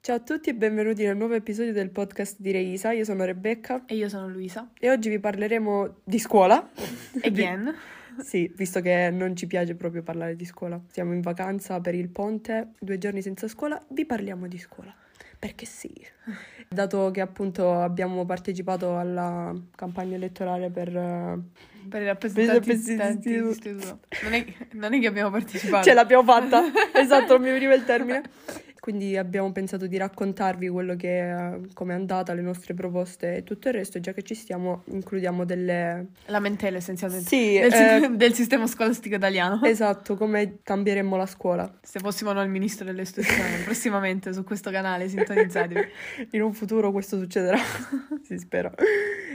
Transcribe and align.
Ciao 0.00 0.16
a 0.16 0.20
tutti 0.20 0.50
e 0.50 0.54
benvenuti 0.54 1.02
nel 1.04 1.16
nuovo 1.16 1.32
episodio 1.32 1.72
del 1.72 1.88
podcast 1.88 2.36
di 2.38 2.50
Reisa. 2.50 2.92
Io 2.92 3.04
sono 3.04 3.24
Rebecca 3.24 3.84
E 3.86 3.94
io 3.94 4.10
sono 4.10 4.28
Luisa. 4.28 4.70
e 4.78 4.90
oggi 4.90 5.08
vi 5.08 5.18
parleremo 5.18 6.00
di 6.04 6.18
scuola. 6.18 6.70
Again. 7.22 7.74
Sì, 8.20 8.52
visto 8.54 8.80
che 8.80 9.10
non 9.10 9.34
ci 9.34 9.48
piace 9.48 9.74
proprio 9.74 10.02
parlare 10.04 10.36
di 10.36 10.44
scuola. 10.44 10.80
Siamo 10.88 11.14
in 11.14 11.20
vacanza 11.20 11.80
per 11.80 11.96
il 11.96 12.10
ponte, 12.10 12.74
due 12.78 12.96
giorni 12.96 13.22
senza 13.22 13.48
scuola, 13.48 13.82
vi 13.88 14.06
parliamo 14.06 14.46
di 14.46 14.56
scuola. 14.58 14.94
Perché 15.44 15.66
sì. 15.66 15.92
Dato 16.70 17.10
che 17.10 17.20
appunto 17.20 17.74
abbiamo 17.78 18.24
partecipato 18.24 18.96
alla 18.96 19.52
campagna 19.76 20.14
elettorale 20.14 20.70
per... 20.70 20.88
eh, 20.96 21.38
Per 21.90 22.00
i 22.00 22.04
rappresentanti 22.06 23.28
di 23.28 23.46
istituto. 23.50 23.98
Non 24.22 24.32
è, 24.32 24.46
non 24.72 24.94
è 24.94 25.00
che 25.00 25.06
abbiamo 25.06 25.28
partecipato. 25.30 25.84
Ce 25.84 25.92
l'abbiamo 25.92 26.24
fatta! 26.24 26.62
esatto, 26.94 27.34
non 27.34 27.42
mi 27.42 27.50
veniva 27.50 27.74
il 27.74 27.84
termine. 27.84 28.22
Quindi 28.84 29.16
abbiamo 29.16 29.50
pensato 29.50 29.86
di 29.86 29.96
raccontarvi 29.96 30.68
quello 30.68 30.94
che 30.94 31.52
eh, 31.54 31.60
come 31.72 31.94
è 31.94 31.96
andata, 31.96 32.34
le 32.34 32.42
nostre 32.42 32.74
proposte 32.74 33.36
e 33.36 33.42
tutto 33.42 33.68
il 33.68 33.72
resto. 33.72 33.98
Già 33.98 34.12
che 34.12 34.20
ci 34.20 34.34
stiamo, 34.34 34.82
includiamo 34.88 35.46
delle... 35.46 36.08
Lamentele 36.26 36.76
essenzialmente. 36.76 37.26
Sì, 37.26 37.58
del, 37.58 37.72
eh, 37.72 38.10
del 38.14 38.34
sistema 38.34 38.66
scolastico 38.66 39.14
italiano. 39.14 39.62
esatto, 39.64 40.16
come 40.16 40.58
cambieremmo 40.62 41.16
la 41.16 41.24
scuola. 41.24 41.78
Se 41.80 41.98
fossimo 41.98 42.34
noi 42.34 42.44
il 42.44 42.50
ministro 42.50 42.84
dell'istruzione, 42.84 43.60
prossimamente 43.64 44.34
su 44.34 44.44
questo 44.44 44.70
canale, 44.70 45.08
sintonizzatevi. 45.08 45.80
In 46.32 46.42
un 46.42 46.52
futuro 46.52 46.92
questo 46.92 47.18
succederà, 47.18 47.56
si 48.22 48.36
spera. 48.36 48.70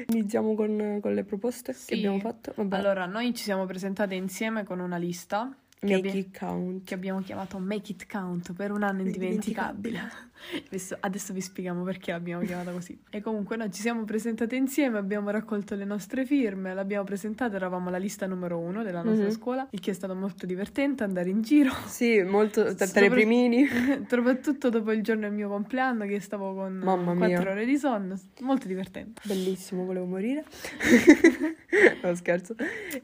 Iniziamo 0.09 0.53
con, 0.53 0.99
con 1.01 1.11
le 1.15 1.23
proposte 1.23 1.71
che 1.71 1.77
Sì. 1.79 1.93
abbiamo 1.95 2.19
fatto. 2.19 2.53
Vabbè, 2.55 2.75
Allora, 2.75 3.07
noi 3.07 3.33
ci 3.33 3.41
siamo 3.45 3.65
presentate 3.65 4.13
insieme 4.13 4.63
con 4.63 4.79
una 4.79 4.97
lista 4.97 5.51
che, 5.79 5.85
make 5.95 6.09
abbi- 6.09 6.19
it 6.19 6.37
count. 6.37 6.83
che 6.83 6.93
abbiamo 6.93 7.21
chiamato 7.21 7.57
Make 7.59 7.91
It 7.93 8.05
Count 8.11 8.53
per 8.53 8.71
un 8.71 8.83
anno 8.83 9.01
indimenticabile. 9.01 10.11
Adesso, 10.67 10.97
adesso 10.99 11.33
vi 11.33 11.41
spieghiamo 11.41 11.83
perché 11.83 12.11
l'abbiamo 12.11 12.43
chiamata 12.43 12.71
così. 12.71 12.97
E 13.09 13.21
comunque 13.21 13.55
noi 13.55 13.71
ci 13.71 13.81
siamo 13.81 14.03
presentate 14.03 14.55
insieme, 14.55 14.97
abbiamo 14.97 15.29
raccolto 15.29 15.75
le 15.75 15.85
nostre 15.85 16.25
firme, 16.25 16.73
l'abbiamo 16.73 17.03
presentata, 17.03 17.55
eravamo 17.55 17.89
la 17.89 17.97
lista 17.97 18.25
numero 18.25 18.57
uno 18.59 18.83
della 18.83 19.01
nostra 19.01 19.25
Mhm. 19.25 19.31
scuola, 19.31 19.67
il 19.71 19.79
che 19.79 19.91
è 19.91 19.93
stato 19.93 20.15
molto 20.15 20.45
divertente 20.45 21.03
andare 21.03 21.29
in 21.29 21.41
giro. 21.41 21.71
Sì, 21.85 22.21
molto, 22.23 22.73
tra 22.75 22.87
tra 22.87 23.05
i 23.05 23.09
primini. 23.09 23.65
Soprattutto 24.07 24.69
dopo 24.69 24.91
il 24.91 25.01
giorno 25.03 25.21
del 25.21 25.33
mio 25.33 25.49
compleanno 25.49 26.05
che 26.05 26.19
stavo 26.19 26.53
con 26.53 26.73
Mamma 26.73 27.13
mia. 27.13 27.27
4 27.37 27.51
ore 27.51 27.65
di 27.65 27.77
sonno, 27.77 28.19
molto 28.41 28.67
divertente. 28.67 29.21
Bellissimo, 29.25 29.85
volevo 29.85 30.05
morire. 30.05 30.45
no, 32.03 32.15
scherzo. 32.15 32.55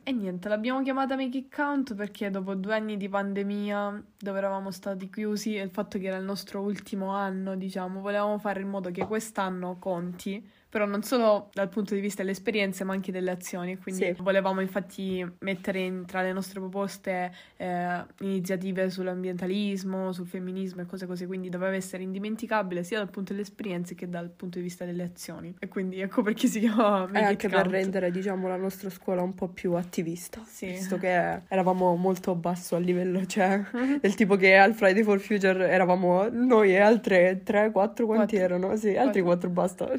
E 0.03 0.11
niente, 0.11 0.47
l'abbiamo 0.50 0.81
chiamata 0.81 1.16
Make 1.16 1.38
It 1.38 1.53
Count 1.56 1.95
perché 1.95 2.30
dopo 2.30 2.56
due 2.56 2.73
anni 2.75 2.97
di 2.97 3.09
pandemia, 3.09 4.03
dove 4.17 4.38
eravamo 4.38 4.72
stati 4.72 5.09
chiusi, 5.09 5.56
e 5.56 5.61
il 5.61 5.69
fatto 5.69 5.97
che 6.00 6.08
era 6.08 6.17
il 6.17 6.23
nostro 6.23 6.61
ultimo 6.61 7.09
anno, 7.09 7.23
diciamo, 7.31 8.02
volevamo 8.02 8.38
fare 8.38 8.62
in 8.62 8.70
modo 8.70 8.92
che 8.92 9.06
quest'anno 9.06 9.78
conti, 9.78 10.48
però 10.76 10.86
non 10.86 11.04
solo 11.04 11.48
dal 11.54 11.70
punto 11.70 11.94
di 11.95 12.02
vista 12.02 12.18
delle 12.22 12.34
esperienze, 12.34 12.84
ma 12.84 12.92
anche 12.92 13.09
delle 13.14 13.31
azioni. 13.31 13.78
Quindi 13.78 14.04
Sì. 14.14 14.16
volevamo 14.22 14.59
infatti 14.59 15.26
mettere 15.40 15.80
in- 15.80 16.06
tra 16.06 16.22
le 16.22 16.34
nostre 16.34 16.59
proposte 16.59 17.31
eh, 17.56 18.04
iniziative 18.20 18.90
sull'ambientalismo, 18.90 20.12
sul 20.12 20.28
femminismo 20.28 20.81
e 20.81 20.86
cose 20.86 21.06
così, 21.06 21.26
quindi 21.26 21.48
doveva 21.48 21.73
essere 21.73 22.03
indimenticabile 22.03 22.84
sia 22.84 22.98
dal 22.98 23.09
punto 23.09 23.31
delle 23.31 23.44
esperienze 23.44 23.96
che 23.96 24.09
dal 24.09 24.30
punto 24.30 24.58
di 24.58 24.66
vista 24.66 24.84
delle 24.84 25.03
azioni. 25.03 25.56
E 25.59 25.70
quindi 25.70 26.02
ecco 26.02 26.22
perché 26.22 26.48
si 26.48 26.59
chiama 26.59 27.06
E 27.08 27.12
Make 27.12 27.20
It 27.20 27.26
anche 27.26 27.48
per 27.48 27.68
rendere, 27.68 28.12
diciamo, 28.12 28.50
la 28.50 28.58
nostra 28.58 28.90
scuola 28.90 29.22
un 29.22 29.34
po' 29.34 29.48
più 29.48 29.76
attivista. 29.76 30.42
Sì. 30.46 30.66
Visto 30.66 30.98
che 30.98 31.42
eravamo 31.48 31.96
molto 31.96 32.36
basso 32.36 32.76
a 32.76 32.80
livello, 32.80 33.26
cioè, 33.26 33.64
del 34.02 34.16
tipo 34.16 34.36
che 34.36 34.58
al 34.58 34.73
Friday 34.73 35.03
for 35.03 35.22
Future 35.22 35.70
eravamo 35.70 36.28
noi 36.30 36.72
e 36.72 36.80
altre 36.80 37.44
3, 37.44 37.72
4, 37.72 38.06
quanti 38.06 38.36
Quattro. 38.36 38.56
erano? 38.57 38.75
Sì, 38.75 38.94
altri 38.97 39.22
4 39.22 39.50
basta. 39.50 39.90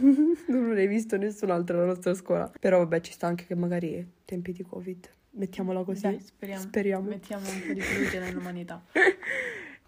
non 0.48 0.64
hai 0.74 0.86
visto 0.86 1.16
nessun 1.16 1.50
altro 1.50 1.76
nella 1.76 1.88
nostra 1.88 2.14
scuola. 2.14 2.50
Però 2.58 2.78
vabbè, 2.78 3.00
ci 3.00 3.12
sta 3.12 3.26
anche 3.26 3.46
che 3.46 3.54
magari 3.54 4.06
tempi 4.24 4.52
di 4.52 4.62
Covid, 4.62 5.08
mettiamola 5.30 5.82
così. 5.82 6.02
Dai, 6.02 6.20
speriamo. 6.20 6.62
Speriamo. 6.62 7.08
Mettiamo 7.08 7.48
un 7.48 7.60
po' 7.66 7.72
di 7.72 7.80
fiducia 7.80 8.20
nell'umanità. 8.24 8.84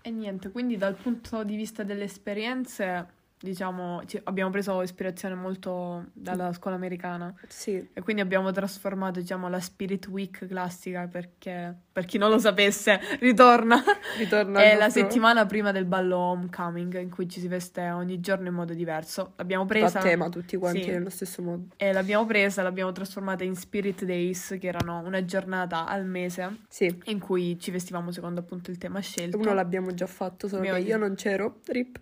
E 0.01 0.11
niente, 0.11 0.51
quindi 0.51 0.77
dal 0.77 0.95
punto 0.95 1.45
di 1.45 1.57
vista 1.57 1.83
delle 1.83 2.05
esperienze, 2.05 3.07
diciamo, 3.41 4.03
ci- 4.07 4.21
abbiamo 4.25 4.51
preso 4.51 4.83
ispirazione 4.83 5.35
molto 5.35 6.07
dalla 6.13 6.53
scuola 6.53 6.77
americana 6.77 7.33
Sì, 7.47 7.89
e 7.93 8.01
quindi 8.03 8.23
abbiamo 8.23 8.51
trasformato, 8.51 9.21
diciamo, 9.21 9.49
la 9.49 9.61
Spirit 9.61 10.07
Week 10.09 10.47
classica 10.47 11.07
perché, 11.07 11.75
per 11.93 12.05
chi 12.05 12.19
non 12.19 12.31
lo 12.31 12.39
sapesse, 12.39 13.01
ritorna. 13.21 13.83
ritorna 14.17 14.61
È 14.63 14.77
la 14.77 14.91
settimana 14.91 15.47
prima 15.47 15.73
del 15.73 15.85
ballo 15.85 16.17
homecoming 16.19 16.99
in 17.01 17.11
cui 17.11 17.29
ci 17.29 17.41
si 17.41 17.49
veste 17.49 17.89
ogni 17.91 18.21
giorno 18.21 18.49
in 18.49 18.55
modo 18.55 18.75
diverso. 18.75 19.33
L'abbiamo 19.37 19.63
a 19.65 19.67
presa 19.67 20.01
tema 20.01 20.29
tutti 20.29 20.57
quanti 20.57 20.83
Sì. 20.83 20.91
nello 20.91 21.11
stesso 21.11 21.43
modo. 21.43 21.65
e 21.77 21.93
l'abbiamo 21.93 22.27
presa, 22.27 22.63
l'abbiamo 22.63 22.93
trasformata 22.93 23.45
in 23.45 23.55
Spirit 23.55 24.05
Days, 24.05 24.57
che 24.61 24.67
erano 24.67 24.99
una 25.05 25.25
giornata 25.25 25.87
al 25.87 26.05
mese 26.05 26.57
Sì, 26.69 27.03
in 27.05 27.19
cui 27.21 27.59
ci 27.61 27.71
vestivamo 27.71 28.11
secondo 28.11 28.41
appunto 28.41 28.71
il 28.71 28.79
tema 28.79 29.01
scelto. 29.01 29.39
uno 29.39 29.55
l'abbiamo 29.55 29.95
già 29.95 30.07
fatto, 30.07 30.49
solo 30.49 30.61
Abbiamo 30.63 30.79
che 30.79 30.85
io 30.89 30.97
non 30.97 31.15
c'ero, 31.15 31.61
rip. 31.67 31.99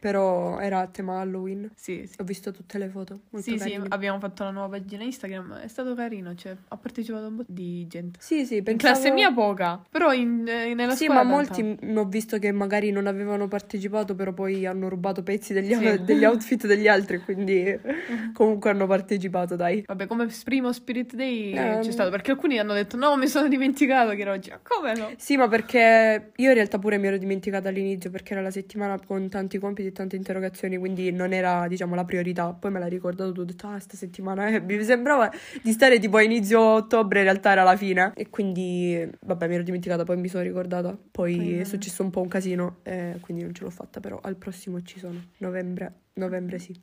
Però 0.00 0.58
era 0.58 0.71
a 0.80 0.86
tema 0.86 1.20
Halloween. 1.20 1.70
Sì, 1.74 2.04
sì. 2.06 2.20
Ho 2.20 2.24
visto 2.24 2.50
tutte 2.52 2.78
le 2.78 2.88
foto, 2.88 3.20
molto 3.30 3.48
Sì, 3.50 3.58
sì, 3.58 3.70
carine. 3.70 3.86
abbiamo 3.88 4.18
fatto 4.18 4.44
la 4.44 4.50
nuova 4.50 4.76
pagina 4.78 5.02
Instagram, 5.04 5.56
è 5.58 5.68
stato 5.68 5.94
carino, 5.94 6.34
cioè, 6.34 6.56
ha 6.68 6.76
partecipato 6.76 7.26
un 7.26 7.36
po' 7.36 7.44
di 7.46 7.86
gente. 7.88 8.18
Sì, 8.22 8.44
sì, 8.46 8.56
In 8.56 8.64
pensavo... 8.64 8.92
classe 8.94 9.10
mia 9.10 9.32
poca, 9.32 9.82
però 9.90 10.12
in, 10.12 10.46
eh, 10.46 10.74
nella 10.74 10.94
Sì, 10.94 11.04
scuola 11.06 11.22
ma 11.24 11.30
tanta. 11.44 11.62
molti 11.62 11.84
m- 11.86 11.96
ho 11.96 12.04
visto 12.06 12.38
che 12.38 12.50
magari 12.52 12.90
non 12.90 13.06
avevano 13.06 13.48
partecipato, 13.48 14.14
però 14.14 14.32
poi 14.32 14.66
hanno 14.66 14.88
rubato 14.88 15.22
pezzi 15.22 15.52
degli, 15.52 15.72
Sì. 15.74 15.98
degli 16.02 16.24
outfit 16.24 16.66
degli 16.66 16.88
altri, 16.88 17.18
quindi 17.20 17.78
comunque 18.32 18.70
hanno 18.70 18.86
partecipato, 18.86 19.56
dai. 19.56 19.84
Vabbè, 19.86 20.06
come 20.06 20.26
primo 20.44 20.72
Spirit 20.72 21.14
Day 21.14 21.52
Eh, 21.52 21.78
c'è 21.80 21.90
stato, 21.90 22.10
perché 22.10 22.30
alcuni 22.32 22.58
hanno 22.58 22.72
detto 22.74 22.96
no, 22.96 23.16
mi 23.16 23.26
sono 23.28 23.48
dimenticato 23.48 24.10
che 24.14 24.20
era 24.20 24.32
oggi. 24.32 24.50
Ma 24.50 24.60
Come 24.62 24.94
no? 24.94 25.10
Sì, 25.16 25.36
ma 25.36 25.48
perché 25.48 26.32
io 26.36 26.48
in 26.48 26.54
realtà 26.54 26.78
pure 26.78 26.98
mi 26.98 27.06
ero 27.06 27.16
dimenticata 27.18 27.68
all'inizio, 27.68 28.10
perché 28.10 28.32
era 28.32 28.42
la 28.42 28.50
settimana 28.50 28.98
con 29.04 29.28
tanti 29.28 29.58
compiti 29.58 29.88
e 29.88 29.92
tante 29.92 30.16
interrogazioni, 30.16 30.61
quindi 30.68 31.10
non 31.12 31.32
era, 31.32 31.66
diciamo, 31.68 31.94
la 31.94 32.04
priorità. 32.04 32.52
Poi 32.52 32.70
me 32.70 32.78
l'ha 32.78 32.86
ricordato 32.86 33.32
tu, 33.32 33.40
ho 33.40 33.44
detto, 33.44 33.66
ah, 33.68 33.78
sta 33.78 33.96
settimana, 33.96 34.48
eh, 34.48 34.60
mi 34.60 34.82
sembrava 34.82 35.30
di 35.62 35.72
stare 35.72 35.98
tipo 35.98 36.16
a 36.16 36.22
inizio 36.22 36.60
ottobre, 36.60 37.20
in 37.20 37.24
realtà 37.24 37.52
era 37.52 37.62
la 37.62 37.76
fine. 37.76 38.12
E 38.14 38.30
quindi, 38.30 39.08
vabbè, 39.20 39.48
mi 39.48 39.54
ero 39.54 39.62
dimenticata, 39.62 40.04
poi 40.04 40.16
mi 40.16 40.28
sono 40.28 40.42
ricordata. 40.42 40.96
Poi 41.10 41.34
Quindi 41.34 41.58
è 41.58 41.64
successo 41.64 42.02
un 42.02 42.10
po' 42.10 42.20
un 42.20 42.28
casino, 42.28 42.78
e 42.82 43.16
quindi 43.20 43.42
non 43.42 43.54
ce 43.54 43.64
l'ho 43.64 43.70
fatta, 43.70 44.00
però 44.00 44.18
al 44.22 44.36
prossimo 44.36 44.82
ci 44.82 44.98
sono. 44.98 45.20
Novembre, 45.38 45.92
novembre 46.14 46.58
sì. 46.58 46.78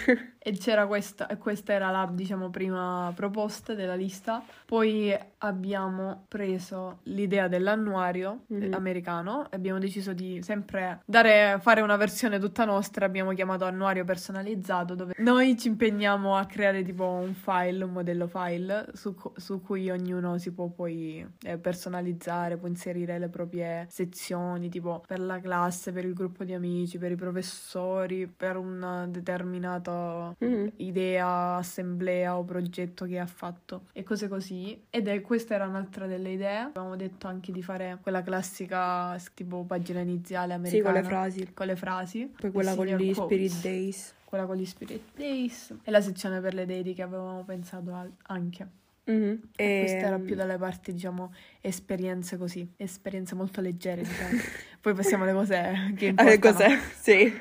E 0.42 0.52
c'era 0.52 0.86
questa, 0.86 1.26
e 1.26 1.36
questa 1.36 1.74
era 1.74 1.90
la, 1.90 2.08
diciamo, 2.10 2.48
prima 2.48 3.12
proposta 3.14 3.74
della 3.74 3.94
lista. 3.94 4.42
Poi 4.64 5.14
abbiamo 5.38 6.24
preso 6.28 7.00
l'idea 7.04 7.46
dell'annuario 7.46 8.44
Mhm. 8.46 8.72
americano 8.72 9.44
e 9.50 9.56
abbiamo 9.56 9.78
deciso 9.78 10.14
di 10.14 10.40
sempre 10.42 11.02
dare, 11.04 11.58
fare 11.60 11.82
una 11.82 11.96
versione 11.96 12.38
tutta 12.38 12.64
nostra. 12.64 13.04
Abbiamo 13.04 13.32
chiamato 13.32 13.66
annuario 13.66 14.04
personalizzato, 14.04 14.94
dove 14.94 15.12
noi 15.18 15.58
ci 15.58 15.68
impegniamo 15.68 16.34
a 16.34 16.46
creare 16.46 16.82
tipo 16.84 17.04
un 17.04 17.34
file, 17.34 17.84
un 17.84 17.92
modello 17.92 18.26
file, 18.26 18.86
su, 18.94 19.14
su 19.36 19.60
cui 19.60 19.90
ognuno 19.90 20.38
si 20.38 20.52
può 20.52 20.68
poi 20.68 21.26
eh, 21.42 21.58
personalizzare, 21.58 22.56
può 22.56 22.66
inserire 22.66 23.18
le 23.18 23.28
proprie 23.28 23.86
sezioni, 23.90 24.70
tipo 24.70 25.02
per 25.06 25.20
la 25.20 25.38
classe, 25.38 25.92
per 25.92 26.06
il 26.06 26.14
gruppo 26.14 26.44
di 26.44 26.54
amici, 26.54 26.96
per 26.96 27.10
i 27.12 27.16
professori, 27.16 28.26
per 28.26 28.56
un 28.56 29.06
determinato 29.10 30.29
Mhm. 30.38 30.72
idea, 30.76 31.56
assemblea 31.56 32.36
o 32.38 32.44
progetto 32.44 33.04
che 33.06 33.18
ha 33.18 33.26
fatto 33.26 33.82
e 33.92 34.02
cose 34.02 34.28
così. 34.28 34.80
Ed 34.90 35.08
è 35.08 35.20
questa 35.20 35.54
era 35.54 35.66
un'altra 35.66 36.06
delle 36.06 36.30
idee. 36.32 36.58
Avevamo 36.58 36.96
detto 36.96 37.26
anche 37.26 37.52
di 37.52 37.62
fare 37.62 37.98
quella 38.02 38.22
classica 38.22 39.16
tipo 39.34 39.64
pagina 39.64 40.00
iniziale 40.00 40.54
Sì, 40.64 40.80
con 40.80 40.90
americana. 40.90 41.00
le 41.00 41.02
frasi. 41.04 41.52
Con 41.52 41.66
le 41.66 41.76
frasi. 41.76 42.32
Poi 42.40 42.50
quella 42.50 42.74
con 42.74 42.86
gli 42.86 43.14
quotes. 43.14 43.24
Spirit 43.24 43.60
Days. 43.62 44.14
Quella 44.24 44.46
con 44.46 44.56
gli 44.56 44.64
Spirit 44.66 45.02
Days. 45.16 45.74
E 45.82 45.90
la 45.90 46.00
sezione 46.00 46.40
per 46.40 46.54
le 46.54 46.64
dedi 46.66 46.94
che 46.94 47.02
avevamo 47.02 47.42
pensato 47.44 47.92
anche. 48.22 48.68
Mhm. 49.04 49.40
E 49.56 49.78
questa 49.80 50.06
era 50.06 50.16
Ehm, 50.16 50.24
più 50.24 50.34
dalle 50.36 50.56
parti, 50.58 50.92
diciamo, 50.92 51.32
esperienze 51.60 52.36
così. 52.36 52.68
Esperienze 52.76 53.34
molto 53.34 53.60
leggere, 53.60 54.02
diciamo. 54.02 54.28
Poi 54.80 54.94
passiamo 54.94 55.24
alle 55.24 55.32
cose 55.32 55.92
che 55.96 56.06
importano. 56.06 56.38
cos'è? 56.38 56.78
Sì. 57.00 57.32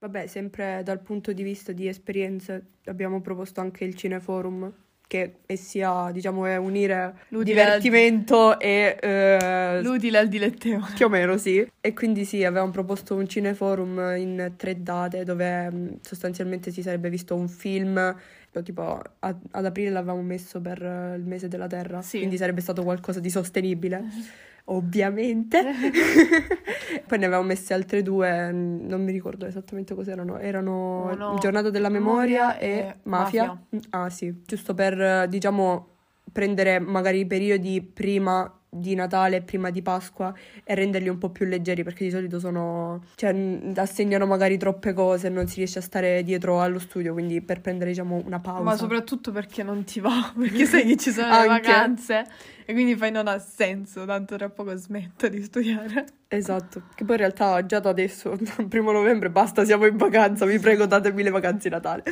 Vabbè, 0.00 0.26
sempre 0.26 0.82
dal 0.84 1.00
punto 1.00 1.32
di 1.32 1.42
vista 1.42 1.72
di 1.72 1.86
esperienze, 1.88 2.64
abbiamo 2.86 3.20
proposto 3.20 3.60
anche 3.60 3.84
il 3.84 3.94
Cineforum, 3.94 4.72
che 5.06 5.40
è 5.46 5.54
sia, 5.56 6.10
diciamo, 6.10 6.46
è 6.46 6.56
unire 6.56 7.14
L'utile 7.28 7.60
al- 7.62 7.80
divertimento 7.80 8.58
e... 8.58 8.96
eh, 9.00 9.82
L'utile 9.82 10.18
al 10.18 10.28
dilettevole. 10.28 10.92
più 10.94 11.06
o 11.06 11.08
meno, 11.08 11.36
sì. 11.36 11.64
E 11.80 11.92
quindi 11.92 12.24
sì, 12.24 12.42
avevamo 12.44 12.70
proposto 12.72 13.14
un 13.14 13.28
cineforum 13.28 14.14
in 14.16 14.54
tre 14.56 14.82
date 14.82 15.22
dove 15.24 15.70
mh, 15.70 15.98
sostanzialmente 16.00 16.70
si 16.70 16.80
sarebbe 16.82 17.10
visto 17.10 17.34
un 17.36 17.48
film 17.48 18.16
tipo 18.60 18.82
a- 18.82 19.38
ad 19.52 19.64
aprile 19.64 19.88
l'avevamo 19.88 20.20
messo 20.20 20.60
per 20.60 20.82
eh, 20.82 21.14
il 21.16 21.24
mese 21.24 21.48
della 21.48 21.66
Terra, 21.68 22.02
Sì. 22.02 22.18
quindi 22.18 22.36
sarebbe 22.36 22.60
stato 22.60 22.82
qualcosa 22.82 23.20
di 23.20 23.30
sostenibile. 23.30 24.04
Ovviamente. 24.66 25.58
Poi 27.06 27.18
ne 27.18 27.24
avevamo 27.24 27.46
messe 27.46 27.74
altre 27.74 28.02
due, 28.02 28.52
mm, 28.52 28.86
non 28.86 29.02
mi 29.02 29.10
ricordo 29.10 29.46
esattamente 29.46 29.94
cos'erano. 29.94 30.38
Erano 30.38 31.10
Uno, 31.12 31.36
Giornata 31.40 31.70
della 31.70 31.88
Memoria 31.88 32.48
Memoria 32.48 32.58
e 32.58 32.68
e 32.68 32.96
Mafia. 33.04 33.44
Mafia. 33.46 33.80
Ah 33.90 34.10
sì, 34.10 34.42
giusto 34.44 34.74
per, 34.74 35.00
eh, 35.00 35.26
diciamo, 35.28 35.88
prendere 36.30 36.78
magari 36.78 37.20
i 37.20 37.26
periodi 37.26 37.82
prima 37.82 38.52
di 38.74 38.94
Natale, 38.94 39.42
prima 39.42 39.68
di 39.68 39.82
Pasqua 39.82 40.34
e 40.64 40.74
renderli 40.74 41.10
un 41.10 41.18
po' 41.18 41.28
più 41.28 41.44
leggeri 41.44 41.82
perché 41.82 42.04
di 42.04 42.10
solito 42.10 42.38
sono, 42.38 43.04
cioè, 43.16 43.36
assegnano 43.74 44.24
magari 44.24 44.56
troppe 44.56 44.94
cose 44.94 45.26
e 45.26 45.30
non 45.30 45.46
si 45.46 45.56
riesce 45.56 45.78
a 45.78 45.82
stare 45.82 46.22
dietro 46.22 46.62
allo 46.62 46.78
studio, 46.78 47.12
quindi 47.12 47.42
per 47.42 47.60
prendere, 47.60 47.90
diciamo, 47.90 48.22
una 48.24 48.40
pausa. 48.40 48.62
Ma 48.62 48.76
soprattutto 48.76 49.30
perché 49.30 49.62
non 49.62 49.84
ti 49.84 50.00
va, 50.00 50.32
perché 50.38 50.64
sai 50.64 50.86
che 50.86 50.96
ci 50.96 51.10
sono 51.10 51.42
le 51.42 51.48
vacanze 51.48 52.24
e 52.64 52.72
quindi 52.72 52.96
fai 52.96 53.10
non 53.10 53.28
ha 53.28 53.38
senso, 53.38 54.06
tanto 54.06 54.36
tra 54.36 54.48
poco 54.48 54.74
smetto 54.74 55.28
di 55.28 55.42
studiare. 55.42 56.06
Esatto, 56.36 56.82
che 56.94 57.04
poi 57.04 57.14
in 57.16 57.20
realtà 57.20 57.64
già 57.66 57.78
da 57.78 57.90
adesso, 57.90 58.38
primo 58.68 58.90
novembre, 58.92 59.28
basta, 59.30 59.64
siamo 59.64 59.84
in 59.86 59.96
vacanza, 59.96 60.46
vi 60.46 60.58
prego 60.58 60.86
datemi 60.86 61.22
le 61.22 61.30
vacanze 61.30 61.68
di 61.68 61.74
Natale. 61.74 62.04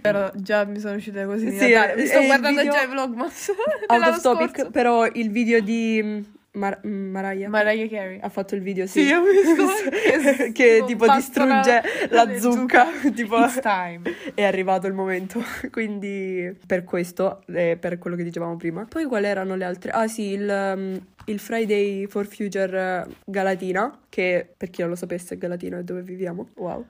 Però 0.00 0.30
già 0.34 0.64
mi 0.64 0.78
sono 0.80 0.94
uscite 0.96 1.24
così 1.26 1.50
Sì, 1.56 1.70
Natale. 1.72 1.94
Mi 1.96 2.02
e 2.02 2.06
sto 2.06 2.22
guardando 2.24 2.60
video- 2.60 2.72
già 2.72 2.82
i 2.82 2.86
vlogmas 2.88 3.48
Out 3.52 3.86
dell'anno 3.88 4.16
of 4.16 4.22
topic, 4.22 4.50
scorso. 4.56 4.70
però 4.70 5.06
il 5.06 5.30
video 5.30 5.60
di 5.60 6.34
Mar- 6.56 6.80
mm, 6.86 7.10
Mariah 7.10 7.48
Mariah 7.48 7.86
Carey. 7.88 8.18
ha 8.20 8.28
fatto 8.28 8.54
il 8.54 8.62
video, 8.62 8.86
sì, 8.86 9.04
Sì, 9.04 9.12
ho 9.12 9.22
visto. 9.22 9.66
che 10.52 10.82
Tipo, 10.86 11.06
distrugge 11.12 11.82
la 12.10 12.24
le 12.24 12.40
zucca, 12.40 12.86
tipo 13.14 13.38
It's 13.38 13.60
time. 13.60 14.02
è 14.34 14.42
arrivato 14.42 14.86
il 14.86 14.94
momento, 14.94 15.42
quindi 15.70 16.56
per 16.66 16.84
questo, 16.84 17.42
e 17.46 17.76
per 17.78 17.98
quello 17.98 18.16
che 18.16 18.22
dicevamo 18.24 18.56
prima. 18.56 18.84
Poi 18.88 19.04
quali 19.04 19.26
erano 19.26 19.54
le 19.54 19.64
altre? 19.64 19.90
Ah 19.90 20.08
sì, 20.08 20.30
il, 20.32 20.48
um, 20.74 20.98
il 21.26 21.38
Friday 21.38 22.06
for 22.06 22.26
Future 22.26 23.04
eh, 23.08 23.14
Galatina, 23.24 23.98
che 24.08 24.48
per 24.56 24.70
chi 24.70 24.80
non 24.80 24.90
lo 24.90 24.96
sapesse 24.96 25.36
Galatina 25.36 25.78
è 25.78 25.82
dove 25.82 26.02
viviamo, 26.02 26.48
wow. 26.56 26.84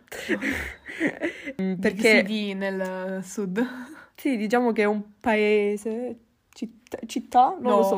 Mm, 1.61 1.75
Perché 1.75 2.23
Perché 2.23 2.55
nel 2.55 3.21
sud. 3.25 3.65
sì, 4.15 4.37
diciamo 4.37 4.73
che 4.73 4.83
è 4.83 4.87
un 4.87 5.03
paese, 5.21 6.17
città, 6.53 6.99
città? 7.07 7.57
non 7.61 7.77
lo 7.79 7.83
so, 7.83 7.97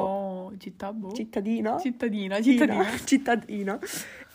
Città, 0.57 0.93
boh. 0.93 1.13
cittadina? 1.13 1.79
Cittadina, 1.79 2.41
Cittadina, 2.41 2.85
cittadina. 3.05 3.79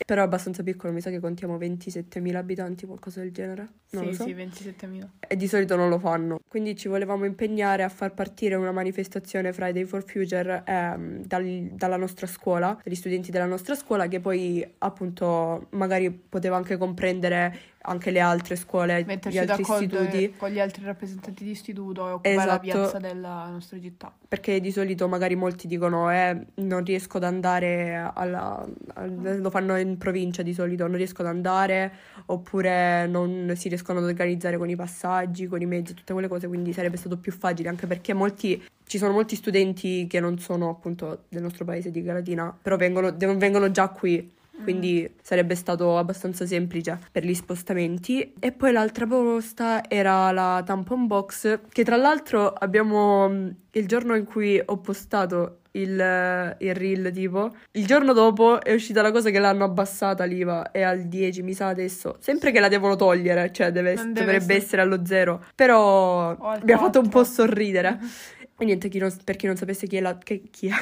Però 0.06 0.20
è 0.20 0.24
abbastanza 0.24 0.62
piccolo, 0.62 0.92
mi 0.92 1.00
sa 1.00 1.10
che 1.10 1.20
contiamo 1.20 1.56
27.000 1.56 2.34
abitanti, 2.34 2.86
qualcosa 2.86 3.20
del 3.20 3.32
genere. 3.32 3.68
Non 3.90 4.02
sì, 4.04 4.08
lo 4.08 4.14
so. 4.14 4.24
sì, 4.24 4.34
27.000. 4.34 5.08
E 5.26 5.36
di 5.36 5.46
solito 5.46 5.76
non 5.76 5.88
lo 5.88 5.98
fanno. 5.98 6.38
Quindi 6.48 6.76
ci 6.76 6.88
volevamo 6.88 7.24
impegnare 7.24 7.82
a 7.82 7.88
far 7.88 8.12
partire 8.12 8.54
una 8.54 8.72
manifestazione 8.72 9.52
Friday 9.52 9.84
for 9.84 10.04
Future 10.04 10.62
ehm, 10.66 11.24
dal- 11.24 11.70
dalla 11.72 11.96
nostra 11.96 12.26
scuola, 12.26 12.78
dagli 12.82 12.94
studenti 12.94 13.30
della 13.30 13.46
nostra 13.46 13.74
scuola, 13.74 14.08
che 14.08 14.20
poi 14.20 14.66
appunto 14.78 15.68
magari 15.70 16.10
poteva 16.10 16.56
anche 16.56 16.76
comprendere 16.76 17.72
anche 17.86 18.10
le 18.10 18.20
altre 18.20 18.56
scuole, 18.56 19.02
gli 19.02 19.06
Metterci 19.06 19.38
altri 19.38 19.62
d'accordo 19.62 20.00
istituti. 20.00 20.34
con 20.38 20.48
gli 20.50 20.58
altri 20.60 20.84
rappresentanti 20.84 21.44
di 21.44 21.50
istituto 21.50 22.08
e 22.08 22.10
occupare 22.12 22.34
la 22.34 22.42
Esatto. 22.44 22.60
piazza 22.60 22.98
della 22.98 23.48
nostra 23.50 23.78
città. 23.80 24.12
Perché 24.26 24.60
di 24.60 24.70
solito 24.70 25.06
magari 25.06 25.34
molti 25.34 25.66
dicono 25.66 26.10
eh, 26.10 26.46
non 26.56 26.82
riesco 26.84 27.18
ad 27.18 27.24
andare 27.24 28.10
alla... 28.14 28.66
al- 28.94 29.38
lo 29.40 29.50
fanno 29.50 29.76
in 29.76 29.98
provincia 29.98 30.42
di 30.42 30.54
solito, 30.54 30.86
non 30.86 30.96
riesco 30.96 31.20
ad 31.22 31.28
andare 31.28 31.92
oppure 32.26 33.06
non 33.06 33.52
si 33.54 33.68
riescono 33.68 33.98
ad 33.98 34.04
organizzare 34.06 34.56
con 34.56 34.68
i 34.70 34.76
passaggi, 34.76 35.46
con 35.46 35.60
i 35.60 35.66
mezzi, 35.66 35.94
tutte 35.94 36.12
quelle 36.12 36.28
cose, 36.28 36.48
quindi 36.48 36.72
sarebbe 36.72 36.96
stato 36.96 37.18
più 37.18 37.32
facile 37.32 37.68
anche 37.68 37.86
perché 37.86 38.14
molti, 38.14 38.62
ci 38.86 38.98
sono 38.98 39.12
molti 39.12 39.36
studenti 39.36 40.06
che 40.06 40.20
non 40.20 40.38
sono 40.38 40.70
appunto 40.70 41.24
del 41.28 41.42
nostro 41.42 41.64
paese 41.64 41.90
di 41.90 42.02
Galatina, 42.02 42.56
però 42.60 42.76
vengono, 42.76 43.10
de- 43.10 43.34
vengono 43.36 43.70
già 43.70 43.88
qui. 43.88 44.32
Quindi 44.62 45.10
sarebbe 45.22 45.54
stato 45.54 45.98
abbastanza 45.98 46.46
semplice 46.46 46.98
per 47.10 47.24
gli 47.24 47.34
spostamenti. 47.34 48.32
E 48.38 48.52
poi 48.52 48.72
l'altra 48.72 49.06
proposta 49.06 49.82
era 49.88 50.30
la 50.30 50.62
tampon 50.64 51.06
box, 51.06 51.60
che 51.68 51.84
tra 51.84 51.96
l'altro 51.96 52.48
abbiamo 52.52 53.28
mh, 53.28 53.54
il 53.72 53.86
giorno 53.86 54.14
in 54.14 54.24
cui 54.24 54.60
ho 54.64 54.78
postato 54.78 55.58
il, 55.72 55.98
eh, 56.00 56.56
il 56.60 56.74
reel, 56.74 57.10
tipo, 57.12 57.52
il 57.72 57.84
giorno 57.84 58.12
dopo 58.12 58.62
è 58.62 58.72
uscita 58.72 59.02
la 59.02 59.10
cosa 59.10 59.30
che 59.30 59.40
l'hanno 59.40 59.64
abbassata 59.64 60.24
l'IVA, 60.24 60.70
è 60.70 60.82
al 60.82 61.02
10, 61.08 61.42
mi 61.42 61.52
sa 61.52 61.66
adesso. 61.66 62.16
Sempre 62.20 62.52
che 62.52 62.60
la 62.60 62.68
devono 62.68 62.94
togliere, 62.94 63.50
cioè 63.52 63.72
deve- 63.72 63.94
deve 63.94 64.12
dovrebbe 64.12 64.34
essere- 64.36 64.56
essere 64.56 64.82
allo 64.82 65.04
zero. 65.04 65.44
Però 65.54 66.36
mi 66.62 66.72
ha 66.72 66.78
fatto 66.78 67.00
un 67.00 67.08
po' 67.08 67.22
4. 67.22 67.32
sorridere. 67.32 67.98
E 68.56 68.64
niente, 68.64 68.88
chi 68.88 68.98
non- 68.98 69.12
per 69.24 69.34
chi 69.34 69.46
non 69.46 69.56
sapesse 69.56 69.88
chi 69.88 69.96
è 69.96 70.00
la... 70.00 70.16
che- 70.16 70.42
chi 70.48 70.68
è? 70.68 70.72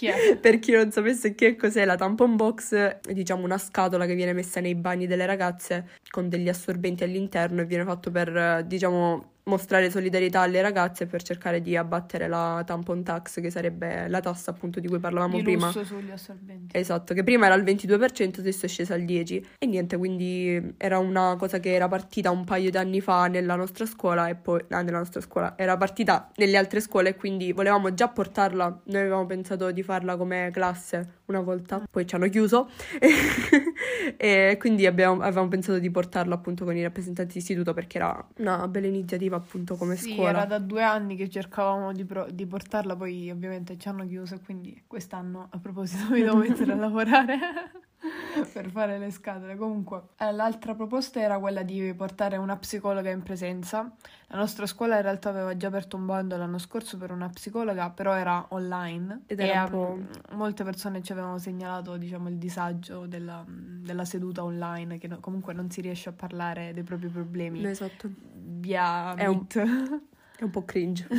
Per 0.40 0.58
chi 0.58 0.72
non 0.72 0.90
sapesse 0.90 1.34
che 1.34 1.56
cos'è 1.56 1.84
la 1.84 1.96
tampon 1.96 2.36
box, 2.36 2.74
è 2.74 3.12
diciamo 3.12 3.44
una 3.44 3.58
scatola 3.58 4.06
che 4.06 4.14
viene 4.14 4.32
messa 4.32 4.60
nei 4.60 4.74
bagni 4.74 5.06
delle 5.06 5.26
ragazze 5.26 5.88
con 6.10 6.28
degli 6.28 6.48
assorbenti 6.48 7.04
all'interno 7.04 7.62
e 7.62 7.66
viene 7.66 7.84
fatto 7.84 8.10
per, 8.10 8.64
diciamo, 8.66 9.32
mostrare 9.48 9.90
solidarietà 9.90 10.40
alle 10.40 10.60
ragazze 10.60 11.06
per 11.06 11.22
cercare 11.22 11.60
di 11.60 11.76
abbattere 11.76 12.26
la 12.26 12.62
tampon 12.66 13.04
tax, 13.04 13.40
che 13.40 13.50
sarebbe 13.50 14.08
la 14.08 14.20
tassa 14.20 14.50
appunto 14.50 14.80
di 14.80 14.88
cui 14.88 14.98
parlavamo 14.98 15.36
Di 15.36 15.42
prima. 15.42 15.70
sugli 15.70 16.10
assorbenti. 16.10 16.76
Esatto, 16.76 17.14
che 17.14 17.22
prima 17.22 17.46
era 17.46 17.54
al 17.54 17.62
22%, 17.62 18.40
adesso 18.40 18.66
è 18.66 18.68
scesa 18.68 18.94
al 18.94 19.02
10%. 19.02 19.44
E 19.58 19.66
niente, 19.66 19.96
quindi 19.96 20.74
era 20.76 20.98
una 20.98 21.36
cosa 21.38 21.60
che 21.60 21.72
era 21.72 21.86
partita 21.86 22.30
un 22.30 22.44
paio 22.44 22.70
di 22.70 22.76
anni 22.76 23.00
fa 23.00 23.28
nella 23.28 23.54
nostra 23.54 23.86
scuola 23.86 24.28
e 24.28 24.34
poi, 24.34 24.64
ah, 24.70 24.82
nella 24.82 24.98
nostra 24.98 25.20
scuola, 25.20 25.56
era 25.56 25.76
partita 25.76 26.28
nelle 26.36 26.56
altre 26.56 26.80
scuole 26.80 27.10
e 27.10 27.14
quindi 27.14 27.52
volevamo 27.52 27.94
già 27.94 28.08
portarla. 28.08 28.80
Noi 28.86 29.00
avevamo 29.00 29.26
pensato 29.26 29.70
di 29.70 29.82
farla 29.84 30.16
come 30.16 30.50
classe 30.52 31.20
una 31.26 31.40
volta, 31.40 31.82
poi 31.90 32.06
ci 32.06 32.14
hanno 32.14 32.28
chiuso 32.28 32.68
e 34.16 34.56
quindi 34.58 34.86
abbiamo- 34.86 35.22
avevamo 35.22 35.48
pensato 35.48 35.78
di 35.78 35.90
portarla 35.90 36.34
appunto 36.34 36.64
con 36.64 36.76
i 36.76 36.82
rappresentanti 36.82 37.34
di 37.34 37.38
istituto 37.38 37.72
perché 37.74 37.98
era 37.98 38.26
una 38.38 38.66
bella 38.68 38.86
iniziativa 38.86 39.36
appunto 39.36 39.76
come 39.76 39.96
sì, 39.96 40.12
scuola. 40.14 40.30
era 40.30 40.44
da 40.44 40.58
due 40.58 40.82
anni 40.82 41.16
che 41.16 41.28
cercavamo 41.28 41.92
di, 41.92 42.04
pro- 42.04 42.28
di 42.30 42.46
portarla, 42.46 42.96
poi 42.96 43.30
ovviamente 43.30 43.76
ci 43.76 43.88
hanno 43.88 44.06
chiuso 44.06 44.34
e 44.34 44.40
quindi 44.44 44.82
quest'anno 44.86 45.48
a 45.50 45.58
proposito 45.58 46.10
mi 46.12 46.22
devo 46.22 46.36
mettere 46.36 46.72
a 46.72 46.76
lavorare 46.76 47.38
per 48.52 48.70
fare 48.70 48.98
le 48.98 49.10
scatole. 49.10 49.56
Comunque, 49.56 50.02
eh, 50.18 50.32
l'altra 50.32 50.74
proposta 50.74 51.20
era 51.20 51.38
quella 51.38 51.62
di 51.62 51.92
portare 51.94 52.36
una 52.36 52.56
psicologa 52.56 53.10
in 53.10 53.22
presenza. 53.22 53.90
La 54.28 54.36
nostra 54.38 54.66
scuola 54.66 54.96
in 54.96 55.02
realtà 55.02 55.28
aveva 55.28 55.56
già 55.56 55.68
aperto 55.68 55.96
un 55.96 56.04
bando 56.06 56.36
l'anno 56.36 56.58
scorso 56.58 56.96
per 56.96 57.12
una 57.12 57.28
psicologa, 57.28 57.90
però 57.90 58.14
era 58.14 58.44
online 58.50 59.22
Ed 59.26 59.38
e 59.40 59.46
era 59.46 59.68
mm, 59.70 60.04
molte 60.32 60.64
persone 60.64 61.02
ci 61.02 61.12
avevano 61.12 61.38
segnalato, 61.38 61.96
diciamo, 61.96 62.28
il 62.28 62.36
disagio 62.36 63.06
della, 63.06 63.44
della 63.46 64.04
seduta 64.04 64.42
online, 64.42 64.98
che 64.98 65.06
no- 65.06 65.20
comunque 65.20 65.52
non 65.52 65.70
si 65.70 65.80
riesce 65.80 66.08
a 66.08 66.12
parlare 66.12 66.72
dei 66.74 66.82
propri 66.82 67.08
problemi 67.08 67.64
Esatto, 67.66 68.10
via 68.34 69.14
È 69.14 69.26
un- 69.26 69.46
Meet. 69.48 70.04
è 70.36 70.42
un 70.44 70.50
po' 70.50 70.64
cringe. 70.64 71.06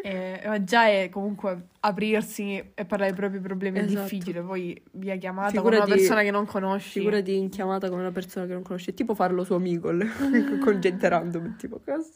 Eh, 0.00 0.40
ma 0.46 0.62
già 0.62 0.86
è 0.86 1.08
comunque 1.10 1.66
aprirsi 1.80 2.56
e 2.56 2.84
parlare 2.86 3.10
dei 3.10 3.20
propri 3.20 3.40
problemi 3.40 3.80
Esatto. 3.80 3.98
è 3.98 4.02
difficile, 4.02 4.40
poi 4.40 4.80
via 4.92 5.16
chiamata 5.16 5.60
con 5.60 5.70
Figurati- 5.70 5.90
una 5.90 5.96
persona 5.96 6.22
che 6.22 6.30
non 6.30 6.46
conosci. 6.46 7.00
Figurati 7.00 7.36
in 7.36 7.48
chiamata 7.50 7.90
con 7.90 7.98
una 7.98 8.12
persona 8.12 8.46
che 8.46 8.52
non 8.52 8.62
conosci, 8.62 8.90
è 8.92 8.94
tipo 8.94 9.14
farlo 9.14 9.44
su 9.44 9.52
Amigol 9.54 10.06
con 10.62 10.80
gente 10.80 11.08
random, 11.08 11.56
tipo 11.56 11.80
cosa. 11.84 12.08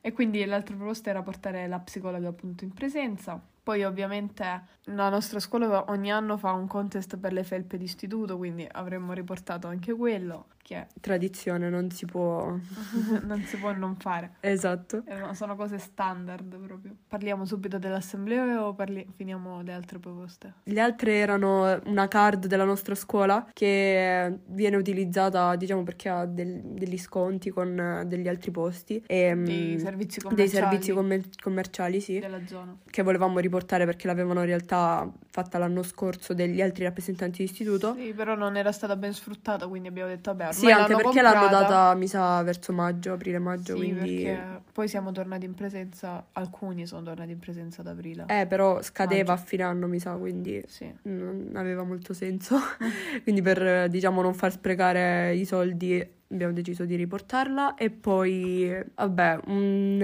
E 0.00 0.12
quindi 0.12 0.44
l'altra 0.44 0.74
proposta 0.74 1.10
era 1.10 1.22
portare 1.22 1.68
la 1.68 1.78
psicologa 1.78 2.28
appunto 2.28 2.64
in 2.64 2.72
presenza. 2.72 3.40
Poi 3.62 3.84
ovviamente 3.84 4.44
la 4.84 5.08
nostra 5.08 5.38
scuola 5.38 5.84
ogni 5.90 6.10
anno 6.10 6.36
fa 6.36 6.52
un 6.52 6.66
contest 6.66 7.16
per 7.18 7.32
le 7.32 7.44
felpe 7.44 7.76
d'istituto, 7.76 8.36
quindi 8.36 8.66
avremmo 8.70 9.12
riportato 9.12 9.68
anche 9.68 9.92
quello, 9.92 10.46
che 10.64 10.86
Tradizione, 11.00 11.68
non 11.68 11.90
si 11.90 12.06
può. 12.06 12.56
non 13.22 13.42
si 13.42 13.56
può 13.58 13.72
non 13.72 13.96
fare. 13.96 14.36
Esatto. 14.40 15.02
Eh, 15.06 15.34
Sono 15.34 15.54
cose 15.56 15.76
standard 15.78 16.56
proprio. 16.58 16.96
Parliamo 17.06 17.44
subito 17.44 17.78
dell'assemblea 17.78 18.66
o 18.66 18.74
parli- 18.74 19.06
finiamo 19.14 19.60
le 19.62 19.72
altre 19.74 19.98
proposte? 19.98 20.54
Le 20.64 20.80
altre 20.80 21.16
erano 21.18 21.80
una 21.84 22.08
card 22.08 22.46
della 22.46 22.64
nostra 22.64 22.94
scuola 22.94 23.46
che 23.52 24.38
viene 24.46 24.76
utilizzata, 24.76 25.54
diciamo, 25.56 25.82
perché 25.82 26.08
ha 26.08 26.24
del- 26.24 26.62
degli 26.64 26.96
sconti 26.98 27.50
con 27.50 27.78
eh, 27.78 28.04
degli 28.06 28.26
altri 28.28 28.50
posti 28.50 29.02
e 29.06 29.34
Dei 29.36 29.76
mm, 29.76 29.78
servizi 29.78 30.20
dei 30.20 30.28
commerciali 30.30 30.50
servizi 30.50 30.92
commer- 30.92 31.40
commerciali, 31.42 32.00
sì, 32.00 32.18
della 32.18 32.40
zona. 32.46 32.74
che 32.90 33.02
volevamo 33.02 33.38
riportare 33.38 33.84
perché 33.84 34.06
l'avevano 34.06 34.40
in 34.40 34.46
realtà 34.46 35.10
fatta 35.30 35.58
l'anno 35.58 35.82
scorso 35.82 36.32
degli 36.32 36.62
altri 36.62 36.84
rappresentanti 36.84 37.38
di 37.38 37.44
istituto. 37.44 37.94
Sì, 37.94 38.12
però 38.14 38.34
non 38.34 38.56
era 38.56 38.72
stata 38.72 38.96
ben 38.96 39.12
sfruttata, 39.12 39.66
quindi 39.68 39.88
abbiamo 39.88 40.08
detto, 40.08 40.34
vabbè, 40.34 40.53
Sì, 40.54 40.70
anche 40.70 40.92
l'hanno 40.92 41.02
perché 41.02 41.22
l'hanno 41.22 41.40
comprata. 41.40 41.66
data, 41.68 41.94
mi 41.94 42.06
sa, 42.06 42.42
verso 42.42 42.72
maggio, 42.72 43.12
aprile-maggio, 43.12 43.74
Sì, 43.74 43.78
quindi... 43.78 44.22
perché 44.22 44.62
poi 44.72 44.88
siamo 44.88 45.12
tornati 45.12 45.44
in 45.44 45.54
presenza, 45.54 46.26
alcuni 46.32 46.86
sono 46.86 47.02
tornati 47.02 47.30
in 47.32 47.38
presenza 47.38 47.80
ad 47.82 47.88
aprile. 47.88 48.24
Eh, 48.28 48.46
però 48.46 48.82
scadeva 48.82 49.32
Maggio. 49.32 49.42
a 49.42 49.44
fine 49.46 49.62
anno, 49.62 49.86
mi 49.86 49.98
sa, 49.98 50.12
quindi 50.14 50.62
Sì. 50.66 50.92
non 51.02 51.52
aveva 51.54 51.82
molto 51.84 52.12
senso. 52.12 52.56
quindi 53.22 53.42
per, 53.42 53.88
diciamo, 53.88 54.22
non 54.22 54.34
far 54.34 54.50
sprecare 54.52 55.34
i 55.34 55.44
soldi 55.44 56.06
abbiamo 56.34 56.52
deciso 56.52 56.84
di 56.84 56.96
riportarla 56.96 57.74
e 57.76 57.90
poi, 57.90 58.74
vabbè, 58.94 59.40
un... 59.46 60.00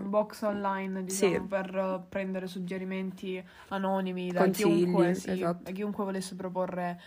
Un 0.00 0.08
box 0.08 0.42
online, 0.42 1.04
diciamo, 1.04 1.32
Sì. 1.34 1.40
per 1.42 2.04
prendere 2.08 2.46
suggerimenti 2.46 3.42
anonimi 3.68 4.30
da 4.32 4.40
Consigli, 4.44 4.84
chiunque, 4.84 5.14
sì, 5.14 5.30
esatto. 5.32 5.64
da 5.64 5.70
chiunque 5.72 6.04
volesse 6.04 6.34
proporre 6.34 6.98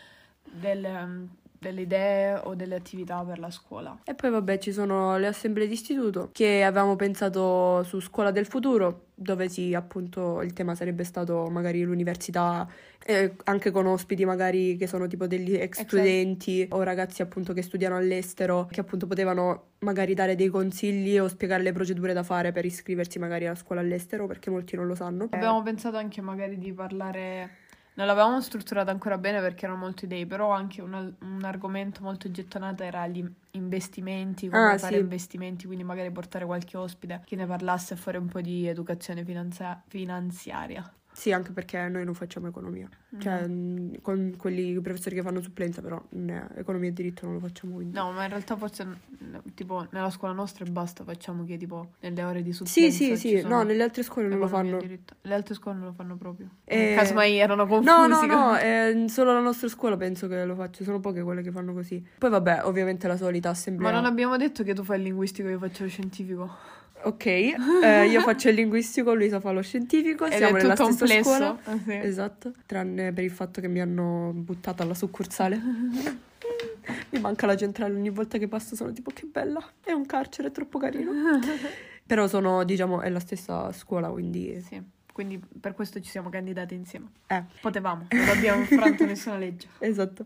delle, 0.44 1.28
delle 1.64 1.82
idee 1.82 2.36
o 2.44 2.54
delle 2.54 2.76
attività 2.76 3.24
per 3.24 3.40
la 3.40 3.50
scuola. 3.50 3.98
E 4.04 4.14
poi 4.14 4.30
vabbè 4.30 4.58
ci 4.60 4.72
sono 4.72 5.18
le 5.18 5.28
assemblee 5.28 5.66
di 5.66 5.74
istituto 5.74 6.30
che 6.32 6.64
avevamo 6.64 6.96
pensato 6.96 7.82
su 7.84 8.00
Scuola 8.00 8.32
del 8.32 8.46
Futuro, 8.46 9.06
dove 9.16 9.48
sì, 9.48 9.74
appunto 9.74 10.42
il 10.42 10.54
tema 10.54 10.76
sarebbe 10.76 11.04
stato 11.04 11.48
magari 11.50 11.82
l'università, 11.84 12.68
eh, 13.06 13.36
anche 13.46 13.72
con 13.72 13.86
ospiti 13.86 14.26
magari 14.26 14.76
che 14.76 14.88
sono 14.88 15.08
tipo 15.08 15.26
degli 15.26 15.56
ex 15.56 15.82
studenti 15.82 16.68
o 16.70 16.84
ragazzi 16.84 17.22
appunto 17.22 17.54
che 17.54 17.62
studiano 17.62 17.96
all'estero, 17.96 18.68
che 18.70 18.82
appunto 18.82 19.08
potevano 19.08 19.72
magari 19.80 20.14
dare 20.14 20.36
dei 20.36 20.50
consigli 20.50 21.18
o 21.18 21.28
spiegare 21.28 21.64
le 21.64 21.72
procedure 21.72 22.14
da 22.14 22.24
fare 22.24 22.52
per 22.52 22.66
iscriversi 22.66 23.20
magari 23.20 23.46
alla 23.46 23.56
scuola 23.56 23.82
all'estero, 23.82 24.28
perché 24.28 24.50
molti 24.50 24.76
non 24.76 24.88
lo 24.88 24.96
sanno. 24.96 25.28
Abbiamo 25.32 25.62
pensato 25.64 25.98
anche 25.98 26.22
magari 26.22 26.58
di 26.58 26.74
parlare. 26.74 27.62
Non 27.96 28.06
l'avevamo 28.08 28.40
strutturata 28.42 28.92
ancora 28.92 29.18
bene 29.18 29.40
perché 29.40 29.66
erano 29.66 29.80
molte 29.80 30.06
idee, 30.06 30.26
però 30.28 30.52
anche 30.52 30.82
un, 30.82 31.16
un 31.20 31.44
argomento 31.44 32.02
molto 32.04 32.30
gettonato 32.32 32.84
era 32.84 33.08
gli 33.08 33.24
investimenti, 33.52 34.48
come 34.50 34.74
Ah, 34.74 34.78
fare 34.78 34.96
sì. 34.96 35.00
investimenti, 35.00 35.66
quindi 35.66 35.84
magari 35.84 36.12
portare 36.12 36.46
qualche 36.46 36.78
ospite 36.78 37.22
che 37.26 37.36
ne 37.36 37.46
parlasse 37.48 37.94
e 37.94 37.98
fare 37.98 38.18
un 38.20 38.28
po' 38.28 38.42
di 38.42 38.68
educazione 38.68 39.24
finanzia- 39.24 39.82
finanziaria. 39.88 40.92
Sì, 41.16 41.32
anche 41.32 41.52
perché 41.52 41.88
noi 41.90 42.04
non 42.06 42.16
facciamo 42.16 42.48
economia, 42.48 42.90
cioè 43.20 43.46
mh, 43.48 44.02
con 44.02 44.34
quelli 44.36 44.80
professori 44.82 45.16
che 45.16 45.22
fanno 45.22 45.42
supplenza, 45.42 45.80
però 45.80 46.02
né, 46.10 46.50
economia 46.56 46.90
e 46.90 46.94
diritto 46.94 47.26
non 47.26 47.36
lo 47.36 47.40
facciamo 47.40 47.76
quindi. 47.76 47.94
No, 47.96 48.12
ma 48.12 48.24
in 48.24 48.30
realtà 48.30 48.56
forse 48.56 48.84
mm, 48.84 49.36
tipo 49.54 49.86
nella 49.92 50.10
scuola 50.10 50.34
nostra 50.34 50.66
e 50.66 50.72
basta, 50.72 51.04
facciamo 51.04 51.44
che 51.46 51.56
tipo 51.58 51.92
nelle 52.00 52.24
ore 52.24 52.42
di 52.42 52.52
Sì, 52.52 52.66
supplenza 52.66 52.98
sì, 52.98 53.16
sì, 53.16 53.40
sono 53.42 53.58
no, 53.58 53.62
nelle 53.64 53.84
altre 53.84 54.02
scuole 54.02 54.28
non 54.28 54.40
lo 54.40 54.46
e 54.46 54.50
fanno. 54.50 54.80
Le 55.22 55.34
altre 55.36 55.54
scuole 55.54 55.78
non 55.78 55.88
lo 55.88 55.94
fanno 55.94 56.16
proprio. 56.18 56.50
Eh, 56.66 56.94
Casomai 56.96 57.38
erano 57.38 57.68
confusi. 57.68 57.88
No, 57.90 58.08
no, 58.08 58.26
no, 58.26 58.58
eh, 58.58 59.06
solo 59.08 59.34
la 59.34 59.40
nostra 59.40 59.68
scuola 59.68 59.96
penso 59.96 60.28
che 60.28 60.44
lo 60.44 60.56
faccia, 60.56 60.84
sono 60.84 61.00
poche 61.00 61.22
quelle 61.22 61.44
che 61.44 61.52
fanno 61.52 61.74
così. 61.74 62.04
Poi 62.18 62.30
vabbè, 62.32 62.62
ovviamente 62.64 63.08
la 63.08 63.18
solita 63.18 63.50
Ma 63.50 63.54
assemblea. 63.54 63.92
non 63.92 64.06
abbiamo 64.06 64.36
detto 64.36 64.64
che 64.64 64.74
tu 64.74 64.84
fai 64.84 64.98
il 64.98 65.04
linguistico 65.04 65.48
e 65.48 65.52
io 65.52 65.60
faccio 65.60 65.84
lo 65.84 65.90
scientifico. 65.90 66.82
Ok, 67.06 67.26
eh, 67.26 68.08
io 68.08 68.22
faccio 68.22 68.50
il 68.50 68.56
linguistico, 68.56 69.14
Luisa 69.14 69.40
fa 69.40 69.52
lo 69.52 69.62
scientifico, 69.62 70.26
Ed 70.26 70.38
siamo 70.38 70.58
è 70.58 70.62
nella 70.62 70.76
stessa 70.76 71.06
plesso. 71.06 71.30
scuola. 71.30 71.60
Ah, 71.64 71.78
sì. 71.78 71.94
Esatto, 71.94 72.54
tranne 72.66 73.12
per 73.12 73.24
il 73.24 73.32
fatto 73.32 73.60
che 73.60 73.68
mi 73.68 73.82
hanno 73.82 74.32
buttata 74.34 74.84
alla 74.84 74.94
succursale. 74.94 75.60
mi 77.12 77.20
manca 77.20 77.46
la 77.46 77.56
centrale 77.56 77.94
ogni 77.94 78.10
volta 78.10 78.38
che 78.38 78.48
passo, 78.48 78.76
sono 78.76 78.92
tipo 78.92 79.12
che 79.14 79.28
bella, 79.30 79.64
è 79.84 79.92
un 79.92 80.06
carcere, 80.06 80.50
è 80.50 80.52
troppo 80.52 80.80
carino. 80.80 81.12
Però 82.06 82.28
sono, 82.28 82.64
diciamo, 82.64 83.02
è 83.02 83.10
la 83.10 83.20
stessa 83.20 83.72
scuola, 83.72 84.10
quindi... 84.10 84.62
Sì, 84.62 84.82
quindi 85.12 85.40
per 85.60 85.74
questo 85.74 86.00
ci 86.02 86.10
siamo 86.10 86.30
candidati 86.30 86.74
insieme. 86.74 87.12
Eh, 87.28 87.44
Potevamo, 87.62 88.08
non 88.10 88.30
abbiamo 88.30 88.62
infranto 88.62 89.06
nessuna 89.06 89.38
legge. 89.38 89.68
esatto. 89.80 90.26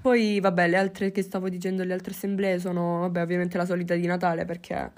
Poi, 0.00 0.40
vabbè, 0.40 0.68
le 0.68 0.76
altre 0.76 1.12
che 1.12 1.22
stavo 1.22 1.48
dicendo, 1.48 1.84
le 1.84 1.92
altre 1.92 2.12
assemblee 2.12 2.58
sono, 2.58 3.00
vabbè, 3.00 3.22
ovviamente 3.22 3.56
la 3.56 3.66
solita 3.66 3.94
di 3.94 4.06
Natale, 4.06 4.44
perché... 4.44 4.92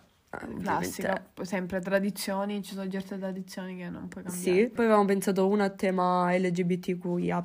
Classica, 0.62 1.24
sempre 1.42 1.80
tradizioni, 1.80 2.62
ci 2.62 2.74
sono 2.74 2.88
certe 2.90 3.18
tradizioni 3.18 3.76
che 3.76 3.88
non 3.88 4.08
puoi 4.08 4.24
cambiare. 4.24 4.58
Sì, 4.58 4.68
poi 4.68 4.84
avevamo 4.84 5.04
pensato 5.06 5.46
una 5.48 5.64
a 5.64 5.70
tema 5.70 6.34
LGBTQIA+, 6.36 7.42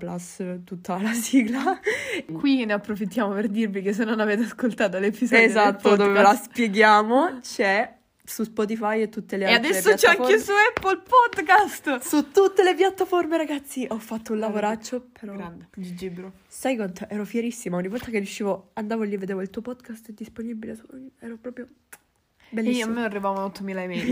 tutta 0.64 1.02
la 1.02 1.14
sigla. 1.14 1.80
Qui 2.32 2.66
ne 2.66 2.74
approfittiamo 2.74 3.34
per 3.34 3.48
dirvi 3.48 3.82
che 3.82 3.94
se 3.94 4.04
non 4.04 4.20
avete 4.20 4.44
ascoltato 4.44 5.00
l'episodio 5.00 5.46
esatto, 5.46 5.96
dove 5.96 6.22
la 6.22 6.34
spieghiamo, 6.36 7.40
c'è 7.42 7.98
su 8.24 8.44
Spotify 8.44 9.02
e 9.02 9.10
tutte 9.10 9.36
le 9.36 9.46
E 9.48 9.54
altre 9.54 9.70
adesso 9.70 9.94
c'è 9.96 10.08
anche 10.10 10.26
piattaforme. 10.36 10.40
su 10.40 10.52
Apple 10.70 11.02
Podcast. 11.04 11.98
Su 12.08 12.32
tutte 12.32 12.64
le 12.64 12.76
piattaforme, 12.76 13.36
ragazzi, 13.36 13.86
ho 13.90 13.98
fatto 14.00 14.34
un 14.34 14.40
lavoraccio, 14.40 15.08
però... 15.20 15.34
Grande, 15.36 15.68
GG 15.76 16.10
bro. 16.12 16.32
Sai 16.48 16.76
quanto 16.76 17.08
ero 17.10 17.26
fierissima, 17.26 17.78
ogni 17.78 17.88
volta 17.90 18.06
che 18.06 18.18
riuscivo, 18.20 18.70
andavo 18.74 19.04
lì 19.04 19.16
e 19.16 19.18
vedevo 19.18 19.42
il 19.42 19.50
tuo 19.50 19.62
podcast 19.62 20.12
disponibile, 20.12 20.76
su- 20.76 20.86
ero 21.20 21.38
proprio 21.42 21.68
E 22.54 22.56
io, 22.56 22.60
a 22.60 22.64
bellissimo. 22.64 22.94
me 22.94 23.04
arrivavano 23.04 23.46
8000 23.46 23.82
email. 23.84 24.08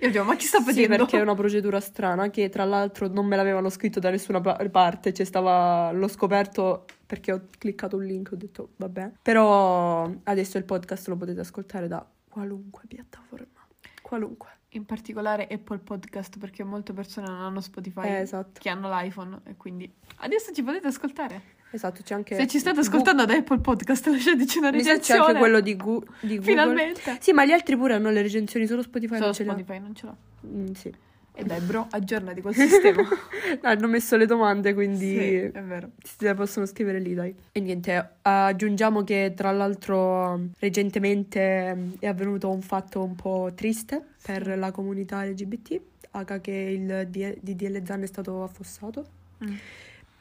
io 0.00 0.10
dico, 0.10 0.24
ma 0.24 0.36
chi 0.36 0.46
sta 0.46 0.58
Sì, 0.58 0.64
facendo? 0.64 0.96
perché 0.96 1.18
è 1.18 1.22
una 1.22 1.34
procedura 1.34 1.80
strana 1.80 2.30
che 2.30 2.48
tra 2.48 2.64
l'altro 2.64 3.08
non 3.08 3.26
me 3.26 3.36
l'avevano 3.36 3.68
scritto 3.70 3.98
da 4.00 4.10
nessuna 4.10 4.40
pa- 4.40 4.56
parte, 4.70 5.12
cioè 5.12 5.24
stava, 5.26 5.90
l'ho 5.92 6.08
scoperto 6.08 6.84
perché 7.06 7.32
ho 7.32 7.40
cliccato 7.58 7.96
un 7.96 8.04
link, 8.04 8.30
ho 8.32 8.36
detto 8.36 8.70
vabbè. 8.76 9.12
Però 9.22 10.10
adesso 10.24 10.58
il 10.58 10.64
podcast 10.64 11.08
lo 11.08 11.16
potete 11.16 11.40
ascoltare 11.40 11.88
da 11.88 12.06
qualunque 12.28 12.82
piattaforma, 12.86 13.66
qualunque. 14.00 14.48
In 14.74 14.86
particolare 14.86 15.46
Apple 15.50 15.78
Podcast 15.80 16.38
perché 16.38 16.64
molte 16.64 16.94
persone 16.94 17.26
non 17.26 17.40
hanno 17.40 17.60
Spotify 17.60 18.06
Eh, 18.06 18.20
esatto, 18.20 18.58
che 18.58 18.70
hanno 18.70 18.88
l'iPhone 18.88 19.40
e 19.44 19.54
quindi 19.58 19.92
adesso 20.16 20.50
ci 20.52 20.62
potete 20.62 20.86
ascoltare. 20.86 21.42
Esatto, 21.72 22.02
c'è 22.02 22.14
anche... 22.14 22.36
Se 22.36 22.46
ci 22.46 22.58
state 22.58 22.76
Gu- 22.76 22.86
ascoltando 22.86 23.24
da 23.24 23.34
Apple 23.34 23.58
Podcast 23.58 24.06
lasciateci 24.06 24.58
una 24.58 24.70
sa 24.70 24.76
c'è 24.76 24.82
recensione. 24.82 25.20
anche 25.20 25.38
quello 25.38 25.60
di, 25.60 25.76
Gu- 25.76 26.04
di 26.20 26.36
Google. 26.36 26.42
Finalmente. 26.42 27.16
Sì, 27.20 27.32
ma 27.32 27.44
gli 27.44 27.52
altri 27.52 27.76
pure 27.76 27.94
hanno 27.94 28.10
le 28.10 28.22
recensioni, 28.22 28.66
solo 28.66 28.82
Spotify 28.82 29.14
Solo 29.14 29.26
non 29.26 29.34
ce 29.34 29.44
l'ha. 29.44 29.52
Spotify 29.52 29.78
non 29.80 29.94
ce 29.94 30.06
l'ha. 30.06 30.16
Mm, 30.46 30.72
sì. 30.72 30.94
E 31.34 31.44
dai 31.44 31.60
bro, 31.60 31.86
aggiornati 31.90 32.42
col 32.42 32.54
sistema. 32.54 33.02
Hanno 33.62 33.88
messo 33.88 34.16
le 34.16 34.26
domande, 34.26 34.74
quindi... 34.74 35.16
Sì, 35.16 35.34
è 35.36 35.62
vero. 35.62 35.92
Si 36.02 36.16
le 36.18 36.34
possono 36.34 36.66
scrivere 36.66 36.98
lì, 37.00 37.14
dai. 37.14 37.34
E 37.52 37.60
niente, 37.60 38.16
aggiungiamo 38.20 39.02
che 39.02 39.32
tra 39.34 39.50
l'altro 39.50 40.48
recentemente 40.58 41.94
è 41.98 42.06
avvenuto 42.06 42.50
un 42.50 42.60
fatto 42.60 43.02
un 43.02 43.14
po' 43.14 43.50
triste 43.54 44.08
per 44.22 44.58
la 44.58 44.70
comunità 44.72 45.24
LGBT, 45.24 45.80
H 46.10 46.40
che 46.42 46.52
il 46.52 47.08
DDL 47.08 47.82
Zan 47.86 48.02
è 48.02 48.06
stato 48.06 48.42
affossato. 48.42 49.06
Mm. 49.42 49.54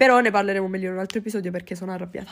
Però 0.01 0.19
ne 0.19 0.31
parleremo 0.31 0.67
meglio 0.67 0.87
in 0.87 0.93
un 0.93 0.99
altro 0.99 1.19
episodio 1.19 1.51
perché 1.51 1.75
sono 1.75 1.91
arrabbiata. 1.91 2.31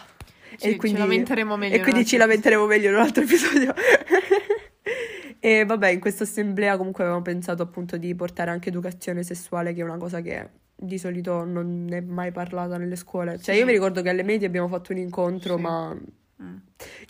Sì, 0.57 0.75
ci 0.81 0.97
lamenteremo 0.97 1.55
meglio. 1.55 1.75
E 1.75 1.81
quindi 1.81 1.99
in 1.99 2.07
ci 2.07 2.17
lamenteremo 2.17 2.65
meglio 2.65 2.89
in 2.89 2.95
un 2.95 3.01
altro 3.01 3.21
episodio. 3.21 3.75
e 5.39 5.65
vabbè, 5.65 5.89
in 5.89 5.99
questa 5.99 6.23
assemblea 6.23 6.77
comunque 6.77 7.03
avevamo 7.03 7.23
pensato 7.23 7.61
appunto 7.61 7.97
di 7.97 8.15
portare 8.15 8.49
anche 8.49 8.69
educazione 8.69 9.21
sessuale, 9.21 9.73
che 9.75 9.81
è 9.81 9.83
una 9.83 9.97
cosa 9.97 10.19
che 10.21 10.49
di 10.75 10.97
solito 10.97 11.43
non 11.43 11.89
è 11.91 12.01
mai 12.01 12.31
parlata 12.31 12.75
nelle 12.77 12.95
scuole. 12.95 13.37
Cioè, 13.37 13.53
Sì. 13.53 13.59
io 13.59 13.67
mi 13.67 13.71
ricordo 13.73 14.01
che 14.01 14.09
alle 14.09 14.23
medie 14.23 14.47
abbiamo 14.47 14.67
fatto 14.67 14.91
un 14.91 14.97
incontro, 14.97 15.55
Sì. 15.57 15.61
ma 15.61 15.95
Mm. 16.41 16.55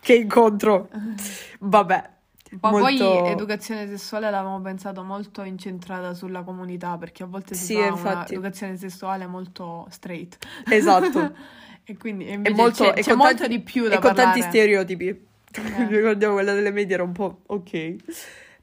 che 0.01 0.13
incontro! 0.13 0.89
Vabbè. 1.59 2.09
Ma 2.61 2.71
molto- 2.71 3.19
poi 3.21 3.29
educazione 3.31 3.87
sessuale 3.87 4.29
l'avevamo 4.29 4.61
pensato 4.61 5.03
molto 5.03 5.43
incentrata 5.43 6.13
sulla 6.13 6.41
comunità, 6.43 6.97
perché 6.97 7.23
a 7.23 7.25
volte 7.27 7.53
si 7.55 7.65
Sì, 7.65 7.75
fa 7.75 7.85
infatti. 7.87 8.33
un'educazione 8.33 8.75
sessuale 8.77 9.27
molto 9.27 9.85
straight. 9.89 10.37
Esatto. 10.69 11.33
e 11.83 11.97
quindi 11.97 12.25
e 12.25 12.29
È 12.31 12.33
invece 12.35 12.53
molto, 12.55 12.83
c'è, 12.85 12.93
e 12.97 13.01
c'è 13.01 13.13
molto 13.15 13.37
tanti- 13.37 13.57
di 13.57 13.61
più 13.61 13.85
e 13.85 13.89
da 13.89 13.99
con 13.99 14.13
tanti 14.15 14.39
parlare. 14.39 14.49
stereotipi. 14.49 15.07
Eh. 15.07 15.27
Ricordiamo 15.89 16.33
quella 16.35 16.53
delle 16.53 16.71
medie 16.71 16.93
era 16.95 17.03
un 17.03 17.11
po' 17.11 17.41
ok. 17.47 17.95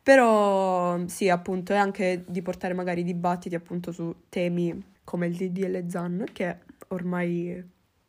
Però 0.03 0.99
sì, 1.07 1.29
appunto, 1.29 1.73
è 1.73 1.77
anche 1.77 2.25
di 2.29 2.43
portare 2.43 2.75
magari 2.75 3.03
dibattiti 3.03 3.55
appunto 3.55 3.91
su 3.93 4.15
temi 4.29 4.95
come 5.03 5.27
il 5.27 5.35
DDL 5.37 5.89
Zan, 5.89 6.25
che 6.33 6.59
ormai 6.89 7.65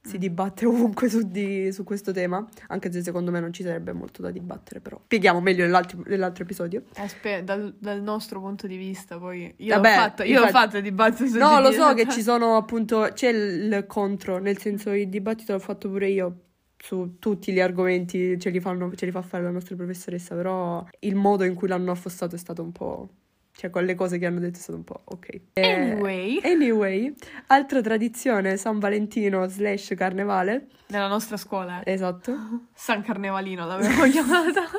si 0.08 0.18
dibatte 0.18 0.66
ovunque 0.66 1.10
su, 1.10 1.22
di- 1.28 1.72
su 1.72 1.84
questo 1.84 2.12
tema, 2.12 2.44
anche 2.68 2.92
se 2.92 3.04
secondo 3.04 3.30
me 3.32 3.40
non 3.40 3.52
ci 3.54 3.62
sarebbe 3.64 3.92
molto 3.94 4.22
da 4.22 4.32
dibattere, 4.32 4.80
però. 4.80 5.00
Spieghiamo 5.04 5.42
meglio 5.42 5.66
nell'altro, 5.66 6.02
nell'altro 6.06 6.44
episodio. 6.44 6.84
Aspe- 6.96 7.44
dal, 7.44 7.76
dal 7.78 8.02
nostro 8.02 8.40
punto 8.40 8.66
di 8.68 8.78
vista, 8.78 9.18
poi. 9.18 9.54
Io 9.58 9.76
Vabbè, 9.76 9.90
l'ho 9.90 10.02
fatto, 10.02 10.24
io 10.24 10.40
l'ho 10.40 10.46
infatti- 10.46 10.66
fatto 10.66 10.78
il 10.78 10.84
dibattito 10.84 11.28
sul 11.28 11.38
No, 11.40 11.60
lo 11.60 11.72
so 11.72 11.94
che 11.94 12.08
ci 12.10 12.22
sono 12.22 12.56
appunto, 12.56 13.10
c'è 13.14 13.30
il, 13.30 13.72
il 13.72 13.86
contro, 13.88 14.38
nel 14.40 14.58
senso 14.58 14.92
il 14.92 15.10
dibattito 15.10 15.52
l'ho 15.54 15.60
fatto 15.60 15.90
pure 15.90 16.08
io 16.10 16.36
su 16.78 17.16
tutti 17.20 17.52
gli 17.52 17.60
argomenti, 17.60 18.40
ce 18.40 18.50
li, 18.50 18.60
fanno, 18.60 18.94
ce 18.96 19.06
li 19.06 19.12
fa 19.12 19.22
fare 19.22 19.44
la 19.44 19.50
nostra 19.50 19.76
professoressa, 19.76 20.36
però 20.36 20.86
il 21.00 21.16
modo 21.16 21.44
in 21.44 21.56
cui 21.56 21.68
l'hanno 21.68 21.92
affossato 21.92 22.36
è 22.36 22.38
stato 22.38 22.62
un 22.62 22.72
po'... 22.72 23.10
Cioè, 23.58 23.72
con 23.72 23.86
le 23.86 23.96
cose 23.96 24.20
che 24.20 24.28
hanno 24.28 24.40
detto 24.40 24.60
è 24.60 24.62
stato 24.62 24.78
un 24.78 24.84
po' 24.84 25.02
ok. 25.06 25.42
Eh, 25.54 25.72
Anyway, 25.74 26.40
Anyway, 26.44 27.12
altra 27.48 27.82
tradizione, 27.82 28.56
San 28.56 28.78
Valentino 28.78 29.48
slash 29.48 29.96
carnevale. 29.98 30.68
nella 30.90 31.08
nostra 31.08 31.38
scuola, 31.38 31.82
eh, 31.82 31.92
Esatto, 31.94 32.36
San 32.76 33.02
Carnevalino 33.02 33.66
l'avevo 33.66 34.04
chiamata. 34.12 34.62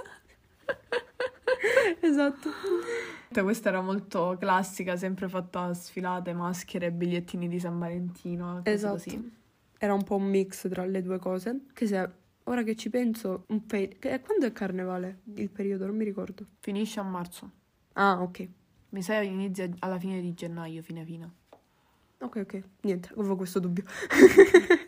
esatto. 2.01 2.51
Questa 3.43 3.69
era 3.69 3.81
molto 3.81 4.37
classica, 4.39 4.97
sempre 4.97 5.29
fatta 5.29 5.63
a 5.65 5.75
sfilate, 5.75 6.33
maschere, 6.33 6.91
bigliettini 6.93 7.49
di 7.49 7.59
San 7.61 7.79
Valentino, 7.79 8.61
Esatto. 8.65 8.93
così. 8.95 9.37
Era 9.79 9.95
un 9.95 10.03
po' 10.05 10.17
un 10.17 10.25
mix 10.25 10.69
tra 10.69 10.85
le 10.85 11.03
due 11.03 11.19
cose. 11.19 11.67
Che 11.73 11.87
se 11.87 12.11
ora 12.45 12.63
che 12.63 12.75
ci 12.77 12.91
penso, 12.91 13.45
un 13.49 13.67
che- 13.67 13.97
quando 14.25 14.47
è 14.47 14.53
carnevale? 14.53 15.21
Il 15.35 15.51
periodo, 15.51 15.87
non 15.87 15.97
mi 15.97 16.05
ricordo. 16.05 16.45
Finisce 16.61 17.01
a 17.01 17.05
marzo. 17.05 17.51
Ah, 17.95 18.21
ok. 18.23 18.49
Mi 18.91 19.03
sa 19.03 19.21
inizia 19.21 19.69
alla 19.81 19.99
fine 19.99 20.21
di 20.21 20.33
gennaio, 20.35 20.83
fine 20.83 21.05
fine. 21.05 21.31
Ok, 22.21 22.37
ok. 22.37 22.63
Niente, 22.83 23.11
avevo 23.17 23.37
questo 23.37 23.59
dubbio. 23.59 23.85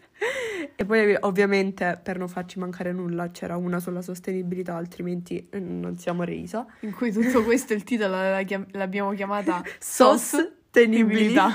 E 0.76 0.85
poi 0.87 1.14
ovviamente 1.21 2.00
per 2.02 2.16
non 2.16 2.26
farci 2.26 2.59
mancare 2.59 2.90
nulla 2.92 3.30
c'era 3.30 3.57
una 3.59 3.80
sulla 3.80 4.00
sostenibilità, 4.00 4.76
altrimenti 4.76 5.47
eh, 5.50 5.59
non 5.59 5.99
siamo 5.99 6.23
reisa. 6.23 6.66
In 6.80 6.92
cui 6.95 7.12
tutto 7.12 7.42
questo 7.45 7.75
il 7.75 7.85
titolo 7.85 8.16
chiam- 8.45 8.66
l'abbiamo 8.73 9.12
chiamata 9.12 9.62
Sostenibilità. 9.78 11.54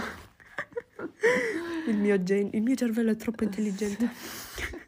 il, 1.87 1.97
mio 1.97 2.21
gen- 2.21 2.49
il 2.53 2.61
mio 2.61 2.75
cervello 2.75 3.09
è 3.11 3.15
troppo 3.15 3.43
intelligente. 3.43 4.09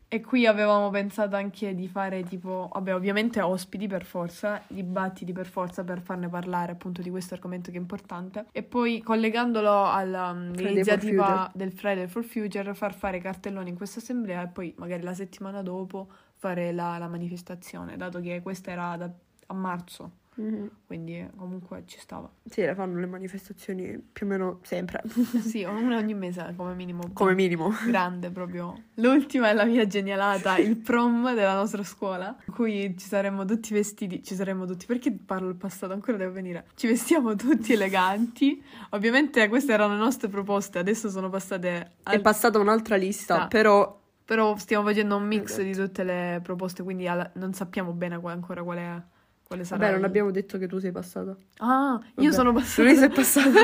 E 0.10 0.22
qui 0.22 0.46
avevamo 0.46 0.90
pensato 0.90 1.36
anche 1.36 1.76
di 1.76 1.90
fare 1.90 2.24
tipo, 2.24 2.70
vabbè, 2.72 2.96
ovviamente 2.96 3.42
ospiti 3.42 3.88
per 3.88 4.06
forza, 4.06 4.64
dibattiti 4.68 5.34
per 5.34 5.48
forza 5.48 5.84
per 5.84 6.00
farne 6.00 6.30
parlare 6.30 6.72
appunto 6.72 7.02
di 7.02 7.10
questo 7.10 7.34
argomento 7.34 7.72
che 7.72 7.78
è 7.78 7.80
importante. 7.82 8.46
E 8.54 8.64
poi 8.64 9.02
collegandolo 9.02 9.86
all'iniziativa 9.86 11.52
del 11.54 11.74
Friday 11.74 12.08
for 12.08 12.24
Future, 12.24 12.74
far 12.74 12.94
fare 12.94 13.20
cartelloni 13.20 13.70
in 13.70 13.76
questa 13.76 14.00
assemblea 14.00 14.44
e 14.44 14.48
poi 14.48 14.74
magari 14.78 15.04
la 15.04 15.14
settimana 15.14 15.62
dopo 15.62 16.08
fare 16.36 16.72
la, 16.72 16.98
la 16.98 17.10
manifestazione, 17.10 17.98
dato 17.98 18.22
che 18.22 18.42
questa 18.42 18.72
era 18.72 18.96
da, 18.96 19.10
a 19.48 19.54
marzo. 19.54 20.12
Mm-hmm. 20.40 20.68
Quindi 20.86 21.28
comunque 21.36 21.84
ci 21.86 22.00
stava. 22.00 22.30
Sì, 22.46 22.62
le 22.62 22.76
fanno 22.76 23.00
le 23.00 23.08
manifestazioni 23.08 23.98
più 23.98 24.26
o 24.26 24.30
meno 24.30 24.60
sempre. 24.64 25.02
sì, 25.44 25.64
una 25.64 25.98
ogni 25.98 26.14
mese 26.14 26.54
come 26.56 26.74
minimo. 26.74 27.10
Come 27.14 27.34
minimo. 27.34 27.74
Grande 27.86 28.30
proprio. 28.30 28.84
L'ultima 28.96 29.50
è 29.50 29.54
la 29.54 29.66
mia 29.66 29.88
genialata, 29.88 30.58
il 30.58 30.78
prom 30.78 31.34
della 31.34 31.56
nostra 31.56 31.84
scuola, 31.84 32.36
in 32.46 32.54
cui 32.54 32.96
ci 32.98 33.08
saremmo 33.08 33.46
tutti 33.46 33.74
vestiti, 33.74 34.24
ci 34.24 34.36
saremmo 34.36 34.66
tutti, 34.66 34.86
perché 34.86 35.12
parlo 35.12 35.50
il 35.50 35.56
passato, 35.56 35.94
ancora 35.94 36.18
devo 36.18 36.32
venire. 36.32 36.68
Ci 36.76 36.88
vestiamo 36.88 37.36
tutti 37.36 37.74
eleganti. 37.74 38.64
Ovviamente 38.92 39.48
queste 39.50 39.74
erano 39.74 39.94
le 39.94 40.00
nostre 40.00 40.28
proposte, 40.30 40.80
adesso 40.80 41.10
sono 41.10 41.30
passate... 41.30 41.96
Al... 42.04 42.16
È 42.16 42.22
passata 42.22 42.60
un'altra 42.60 42.96
lista, 42.96 43.44
ah. 43.44 43.48
però... 43.48 44.06
Però 44.28 44.58
stiamo 44.58 44.84
facendo 44.84 45.16
un 45.16 45.26
mix 45.26 45.52
esatto. 45.52 45.64
di 45.64 45.74
tutte 45.74 46.04
le 46.04 46.42
proposte, 46.44 46.84
quindi 46.84 47.08
alla... 47.08 47.32
non 47.36 47.54
sappiamo 47.54 47.94
bene 47.94 48.20
qual- 48.20 48.34
ancora 48.34 48.62
qual 48.62 48.78
è 48.78 49.02
quale 49.48 49.64
sarà? 49.64 49.86
Vabbè, 49.86 49.96
non 49.96 50.04
abbiamo 50.04 50.30
detto 50.30 50.58
che 50.58 50.68
tu 50.68 50.78
sei 50.78 50.92
passata. 50.92 51.36
Ah, 51.60 52.00
Vabbè. 52.00 52.22
io 52.22 52.34
sono 52.34 52.52
passata. 52.52 52.84
Lui 52.84 52.98
sei 52.98 53.10
passata. 53.10 53.60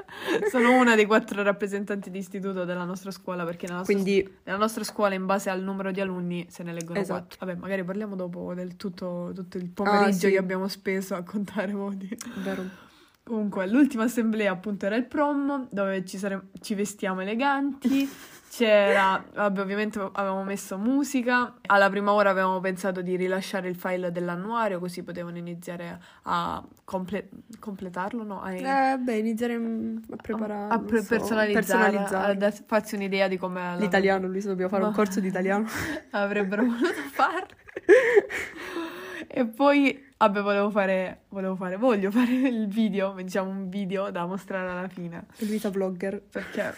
sono 0.50 0.72
una 0.80 0.94
dei 0.94 1.04
quattro 1.04 1.42
rappresentanti 1.42 2.10
di 2.10 2.18
istituto 2.18 2.64
della 2.64 2.84
nostra 2.84 3.10
scuola 3.10 3.44
perché 3.44 3.66
nella 3.66 3.78
nostra, 3.78 3.94
Quindi... 3.94 4.36
nella 4.44 4.56
nostra 4.56 4.82
scuola 4.82 5.14
in 5.14 5.26
base 5.26 5.50
al 5.50 5.62
numero 5.62 5.90
di 5.90 6.00
alunni 6.00 6.46
se 6.48 6.62
ne 6.62 6.72
leggono 6.72 6.98
esatto. 6.98 7.20
quattro. 7.20 7.46
Vabbè, 7.46 7.58
magari 7.60 7.84
parliamo 7.84 8.16
dopo 8.16 8.54
del 8.54 8.76
tutto, 8.76 9.32
tutto 9.34 9.58
il 9.58 9.68
pomeriggio 9.68 10.08
ah, 10.08 10.12
sì. 10.12 10.30
che 10.30 10.38
abbiamo 10.38 10.68
speso 10.68 11.14
a 11.14 11.22
contare 11.22 11.72
voti. 11.72 12.16
Vero. 12.42 12.64
Comunque, 13.22 13.68
l'ultima 13.68 14.04
assemblea 14.04 14.52
appunto 14.52 14.86
era 14.86 14.96
il 14.96 15.04
prom, 15.04 15.68
dove 15.70 16.04
ci, 16.06 16.16
sare- 16.16 16.48
ci 16.60 16.74
vestiamo 16.74 17.20
eleganti. 17.20 18.08
C'era, 18.56 19.22
vabbè, 19.34 19.60
ovviamente 19.60 19.98
avevamo 20.12 20.42
messo 20.42 20.78
musica. 20.78 21.56
Alla 21.66 21.90
prima 21.90 22.12
ora 22.12 22.30
avevamo 22.30 22.58
pensato 22.58 23.02
di 23.02 23.14
rilasciare 23.14 23.68
il 23.68 23.76
file 23.76 24.10
dell'annuario, 24.10 24.78
così 24.78 25.02
potevano 25.02 25.36
iniziare 25.36 26.00
a 26.22 26.64
comple- 26.82 27.28
completarlo, 27.58 28.22
no? 28.22 28.40
A, 28.40 28.54
eh, 28.54 28.96
beh, 28.96 29.18
iniziare 29.18 29.56
a 29.56 30.16
preparare. 30.16 30.72
A 30.72 30.78
pre- 30.78 31.02
so, 31.02 31.08
personalizzare, 31.08 31.90
personalizzare. 31.98 32.46
a 32.46 32.64
farsi 32.64 32.94
un'idea 32.94 33.28
di 33.28 33.36
come. 33.36 33.76
L'italiano, 33.76 34.26
Luisa, 34.26 34.48
dobbiamo 34.48 34.70
fare 34.70 34.84
Ma... 34.84 34.88
un 34.88 34.94
corso 34.94 35.20
di 35.20 35.28
italiano. 35.28 35.66
Avrebbero 36.12 36.62
voluto 36.62 37.02
farlo. 37.12 37.48
e 39.26 39.46
poi 39.46 40.04
Vabbè, 40.18 40.40
volevo 40.40 40.70
fare, 40.70 41.24
volevo 41.28 41.56
fare, 41.56 41.76
voglio 41.76 42.10
fare 42.10 42.32
il 42.32 42.68
video, 42.68 43.12
diciamo 43.20 43.50
un 43.50 43.68
video 43.68 44.10
da 44.10 44.24
mostrare 44.24 44.70
alla 44.70 44.88
fine. 44.88 45.26
Il 45.38 45.48
vita 45.48 45.68
vlogger. 45.68 46.22
Perché? 46.22 46.74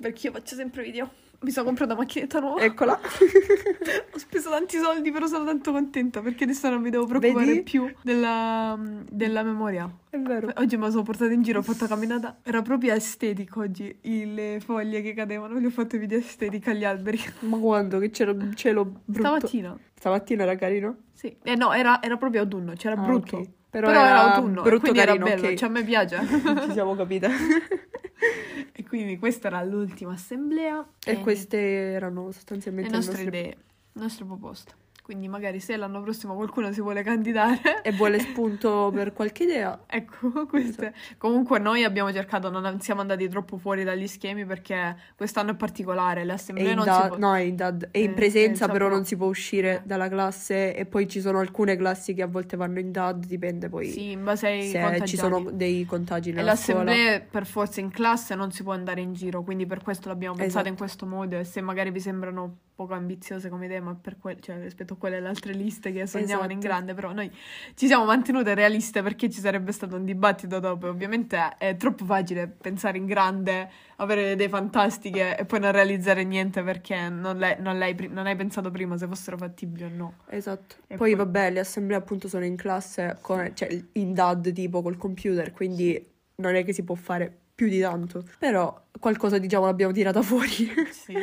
Perché 0.00 0.28
io 0.28 0.32
faccio 0.32 0.54
sempre 0.54 0.82
video. 0.82 1.10
Mi 1.42 1.50
sono 1.52 1.66
comprata 1.66 1.94
una 1.94 2.02
macchinetta 2.02 2.38
nuova. 2.38 2.60
Eccola. 2.60 3.00
Ho 4.12 4.18
speso 4.18 4.50
tanti 4.50 4.76
soldi, 4.76 5.10
però 5.10 5.26
sono 5.26 5.44
tanto 5.46 5.72
contenta 5.72 6.20
perché 6.20 6.44
adesso 6.44 6.68
non 6.68 6.82
mi 6.82 6.90
devo 6.90 7.06
preoccupare 7.06 7.46
Vedi? 7.46 7.62
più 7.62 7.90
della, 8.02 8.78
della, 9.08 9.42
memoria. 9.42 9.90
È 10.10 10.18
vero. 10.18 10.52
Oggi 10.56 10.76
me 10.76 10.84
la 10.84 10.90
sono 10.90 11.02
portata 11.02 11.32
in 11.32 11.40
giro, 11.42 11.60
ho 11.60 11.62
fatto 11.62 11.84
la 11.84 11.88
camminata. 11.88 12.38
Era 12.42 12.60
proprio 12.60 12.92
estetico 12.92 13.60
oggi. 13.60 13.96
Le 14.02 14.60
foglie 14.62 15.00
che 15.00 15.14
cadevano, 15.14 15.58
le 15.58 15.66
ho 15.66 15.70
fatte 15.70 15.96
video 15.96 16.18
estetica 16.18 16.72
agli 16.72 16.84
alberi. 16.84 17.18
Ma 17.40 17.56
quando? 17.56 17.98
Che 17.98 18.10
c'era 18.10 18.32
un 18.32 18.52
cielo 18.54 18.84
brutto. 18.84 19.20
Stamattina. 19.20 19.78
Stamattina 19.94 20.42
era 20.42 20.56
carino? 20.56 20.96
Sì. 21.14 21.34
Eh 21.42 21.54
no, 21.54 21.72
era, 21.72 22.02
era 22.02 22.18
proprio 22.18 22.42
autunno, 22.42 22.74
c'era 22.74 23.00
ah, 23.00 23.04
brutto. 23.04 23.36
Okay. 23.36 23.52
Però, 23.70 23.86
Però, 23.86 24.00
era, 24.00 24.08
era 24.08 24.34
autunno, 24.34 24.62
brutto 24.62 24.80
quindi 24.80 24.98
carino, 24.98 25.26
era 25.26 25.34
bello, 25.36 25.46
okay. 25.46 25.56
cioè 25.56 25.68
a 25.68 25.72
me 25.72 25.84
piace. 25.84 26.18
Ci 26.66 26.72
siamo 26.72 26.96
capite. 26.96 27.30
e 28.72 28.84
quindi 28.84 29.16
questa 29.16 29.46
era 29.46 29.62
l'ultima 29.62 30.12
assemblea. 30.12 30.84
E, 31.04 31.12
e 31.12 31.20
queste 31.20 31.58
erano 31.58 32.32
sostanzialmente 32.32 32.90
le 32.90 32.96
nostre, 32.96 33.22
nostre 33.22 33.38
idee, 33.38 33.56
le 33.92 34.02
nostre 34.02 34.24
proposte. 34.24 34.72
Quindi 35.10 35.26
magari 35.26 35.58
se 35.58 35.76
l'anno 35.76 36.00
prossimo 36.02 36.36
qualcuno 36.36 36.70
si 36.70 36.80
vuole 36.80 37.02
candidare 37.02 37.82
e 37.82 37.90
vuole 37.90 38.20
spunto 38.22 38.92
per 38.94 39.12
qualche 39.12 39.42
idea. 39.42 39.76
Ecco, 39.88 40.46
queste. 40.46 40.92
Esatto. 40.94 41.14
Comunque 41.18 41.58
noi 41.58 41.82
abbiamo 41.82 42.12
cercato, 42.12 42.48
non 42.48 42.80
siamo 42.80 43.00
andati 43.00 43.28
troppo 43.28 43.56
fuori 43.56 43.82
dagli 43.82 44.06
schemi 44.06 44.46
perché 44.46 44.96
quest'anno 45.16 45.50
è 45.50 45.54
particolare, 45.56 46.22
le 46.22 46.34
assemblee 46.34 46.74
non 46.76 46.84
dad, 46.84 47.02
si 47.02 47.08
può... 47.08 47.18
No, 47.18 47.34
è 47.34 47.40
in, 47.40 47.56
dad, 47.56 47.88
è 47.90 47.98
in 47.98 48.14
presenza, 48.14 48.68
però 48.68 48.88
non 48.88 49.04
si 49.04 49.16
può 49.16 49.26
uscire 49.26 49.82
dalla 49.84 50.08
classe 50.08 50.76
e 50.76 50.86
poi 50.86 51.08
ci 51.08 51.20
sono 51.20 51.40
alcune 51.40 51.74
classi 51.74 52.14
che 52.14 52.22
a 52.22 52.28
volte 52.28 52.56
vanno 52.56 52.78
in 52.78 52.92
DAD, 52.92 53.26
dipende 53.26 53.68
poi 53.68 53.88
sì, 53.88 54.12
in 54.12 54.22
base 54.22 54.46
ai 54.46 54.68
se 54.68 54.78
contagiati. 54.78 55.10
ci 55.10 55.16
sono 55.16 55.50
dei 55.50 55.84
contagi 55.86 56.30
nella 56.30 56.52
e 56.52 56.56
scuola. 56.56 56.82
assemblee 56.82 57.20
per 57.28 57.46
forza 57.46 57.80
in 57.80 57.90
classe 57.90 58.36
non 58.36 58.52
si 58.52 58.62
può 58.62 58.74
andare 58.74 59.00
in 59.00 59.12
giro, 59.12 59.42
quindi 59.42 59.66
per 59.66 59.82
questo 59.82 60.06
l'abbiamo 60.06 60.36
pensato 60.36 60.58
esatto. 60.58 60.68
in 60.68 60.76
questo 60.76 61.04
modo 61.04 61.36
e 61.36 61.42
se 61.42 61.60
magari 61.60 61.90
vi 61.90 61.98
sembrano 61.98 62.58
poco 62.80 62.94
ambiziose 62.94 63.50
come 63.50 63.66
idee, 63.66 63.80
ma 63.80 63.94
per 63.94 64.16
que- 64.18 64.38
cioè, 64.40 64.58
rispetto 64.58 64.94
a 64.94 64.96
quelle 64.96 65.16
delle 65.16 65.28
altre 65.28 65.52
liste 65.52 65.92
che 65.92 66.06
sognavano 66.06 66.38
esatto. 66.38 66.52
in 66.52 66.58
grande, 66.60 66.94
però 66.94 67.12
noi 67.12 67.30
ci 67.74 67.86
siamo 67.86 68.06
mantenute 68.06 68.54
realiste 68.54 69.02
perché 69.02 69.28
ci 69.28 69.40
sarebbe 69.40 69.70
stato 69.72 69.96
un 69.96 70.04
dibattito 70.06 70.58
dopo. 70.60 70.88
Ovviamente 70.88 71.56
è 71.58 71.76
troppo 71.76 72.06
facile 72.06 72.48
pensare 72.48 72.96
in 72.96 73.04
grande, 73.04 73.70
avere 73.96 74.32
idee 74.32 74.48
fantastiche 74.48 75.36
e 75.36 75.44
poi 75.44 75.60
non 75.60 75.72
realizzare 75.72 76.24
niente 76.24 76.62
perché 76.62 77.10
non, 77.10 77.38
l'hai, 77.38 77.56
non, 77.58 77.78
l'hai, 77.78 77.94
non 78.10 78.26
hai 78.26 78.34
pensato 78.34 78.70
prima 78.70 78.96
se 78.96 79.06
fossero 79.06 79.36
fattibili 79.36 79.84
o 79.84 79.90
no. 79.92 80.14
Esatto. 80.28 80.76
Poi, 80.86 80.96
poi, 80.96 81.14
vabbè, 81.14 81.50
le 81.50 81.60
assemblee 81.60 81.98
appunto 81.98 82.28
sono 82.28 82.46
in 82.46 82.56
classe, 82.56 83.18
con, 83.20 83.50
cioè 83.54 83.78
in 83.92 84.14
DAD 84.14 84.52
tipo 84.52 84.80
col 84.80 84.96
computer, 84.96 85.52
quindi 85.52 86.02
non 86.36 86.54
è 86.54 86.64
che 86.64 86.72
si 86.72 86.82
può 86.82 86.94
fare 86.94 87.30
più 87.54 87.68
di 87.68 87.80
tanto. 87.80 88.24
Però 88.38 88.86
qualcosa 88.98 89.36
diciamo 89.36 89.66
l'abbiamo 89.66 89.92
tirata 89.92 90.22
fuori. 90.24 90.72
Sì. 90.90 91.14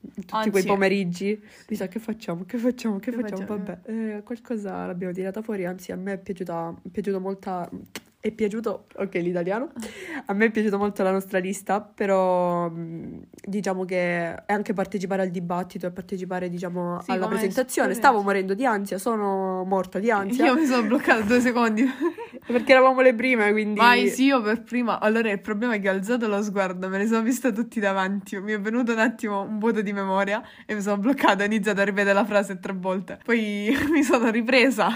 Tutti 0.00 0.34
Anzi, 0.34 0.50
quei 0.50 0.64
pomeriggi. 0.64 1.42
Mi 1.68 1.76
sa 1.76 1.88
che 1.88 1.98
facciamo, 1.98 2.44
che 2.44 2.58
facciamo, 2.58 2.98
che, 2.98 3.10
che 3.10 3.20
facciamo? 3.20 3.42
facciamo? 3.42 3.64
Vabbè, 3.64 4.16
eh, 4.16 4.22
qualcosa 4.22 4.86
l'abbiamo 4.86 5.12
tirata 5.12 5.42
fuori. 5.42 5.64
Anzi, 5.64 5.92
a 5.92 5.96
me 5.96 6.14
è 6.14 6.18
piaciuta, 6.18 6.74
è 6.82 6.88
piaciuta 6.88 7.18
molta 7.18 7.68
è 8.28 8.32
piaciuto, 8.32 8.86
ok 8.96 9.14
l'italiano, 9.14 9.70
a 10.26 10.32
me 10.32 10.46
è 10.46 10.50
piaciuta 10.50 10.76
molto 10.76 11.02
la 11.02 11.10
nostra 11.10 11.38
lista, 11.38 11.80
però 11.80 12.70
diciamo 12.72 13.84
che 13.84 14.34
è 14.34 14.52
anche 14.52 14.72
partecipare 14.72 15.22
al 15.22 15.30
dibattito 15.30 15.86
e 15.86 15.90
partecipare 15.90 16.48
diciamo 16.48 17.00
sì, 17.02 17.10
alla 17.10 17.26
presentazione. 17.26 17.94
Stavo 17.94 18.22
morendo 18.22 18.54
di 18.54 18.64
ansia, 18.64 18.98
sono 18.98 19.64
morta 19.64 19.98
di 19.98 20.10
ansia. 20.10 20.46
Io 20.46 20.54
mi 20.54 20.66
sono 20.66 20.86
bloccata 20.86 21.20
due 21.22 21.40
secondi. 21.40 21.84
Perché 22.46 22.72
eravamo 22.72 23.02
le 23.02 23.14
prime, 23.14 23.52
quindi... 23.52 23.78
Vai, 23.78 24.08
sì, 24.08 24.24
io 24.24 24.40
per 24.40 24.62
prima. 24.62 25.00
Allora, 25.00 25.30
il 25.30 25.40
problema 25.40 25.74
è 25.74 25.80
che 25.80 25.88
ho 25.88 25.92
alzato 25.92 26.26
lo 26.28 26.42
sguardo, 26.42 26.88
me 26.88 26.98
ne 26.98 27.06
sono 27.06 27.22
vista 27.22 27.50
tutti 27.50 27.78
davanti. 27.78 28.38
Mi 28.40 28.52
è 28.52 28.60
venuto 28.60 28.92
un 28.92 28.98
attimo 28.98 29.42
un 29.42 29.58
vuoto 29.58 29.82
di 29.82 29.92
memoria 29.92 30.42
e 30.64 30.74
mi 30.74 30.80
sono 30.80 30.96
bloccata. 30.96 31.42
Ho 31.42 31.46
iniziato 31.46 31.80
a 31.80 31.84
ripetere 31.84 32.14
la 32.14 32.24
frase 32.24 32.58
tre 32.58 32.72
volte. 32.72 33.18
Poi 33.24 33.76
mi 33.92 34.02
sono 34.02 34.30
ripresa. 34.30 34.88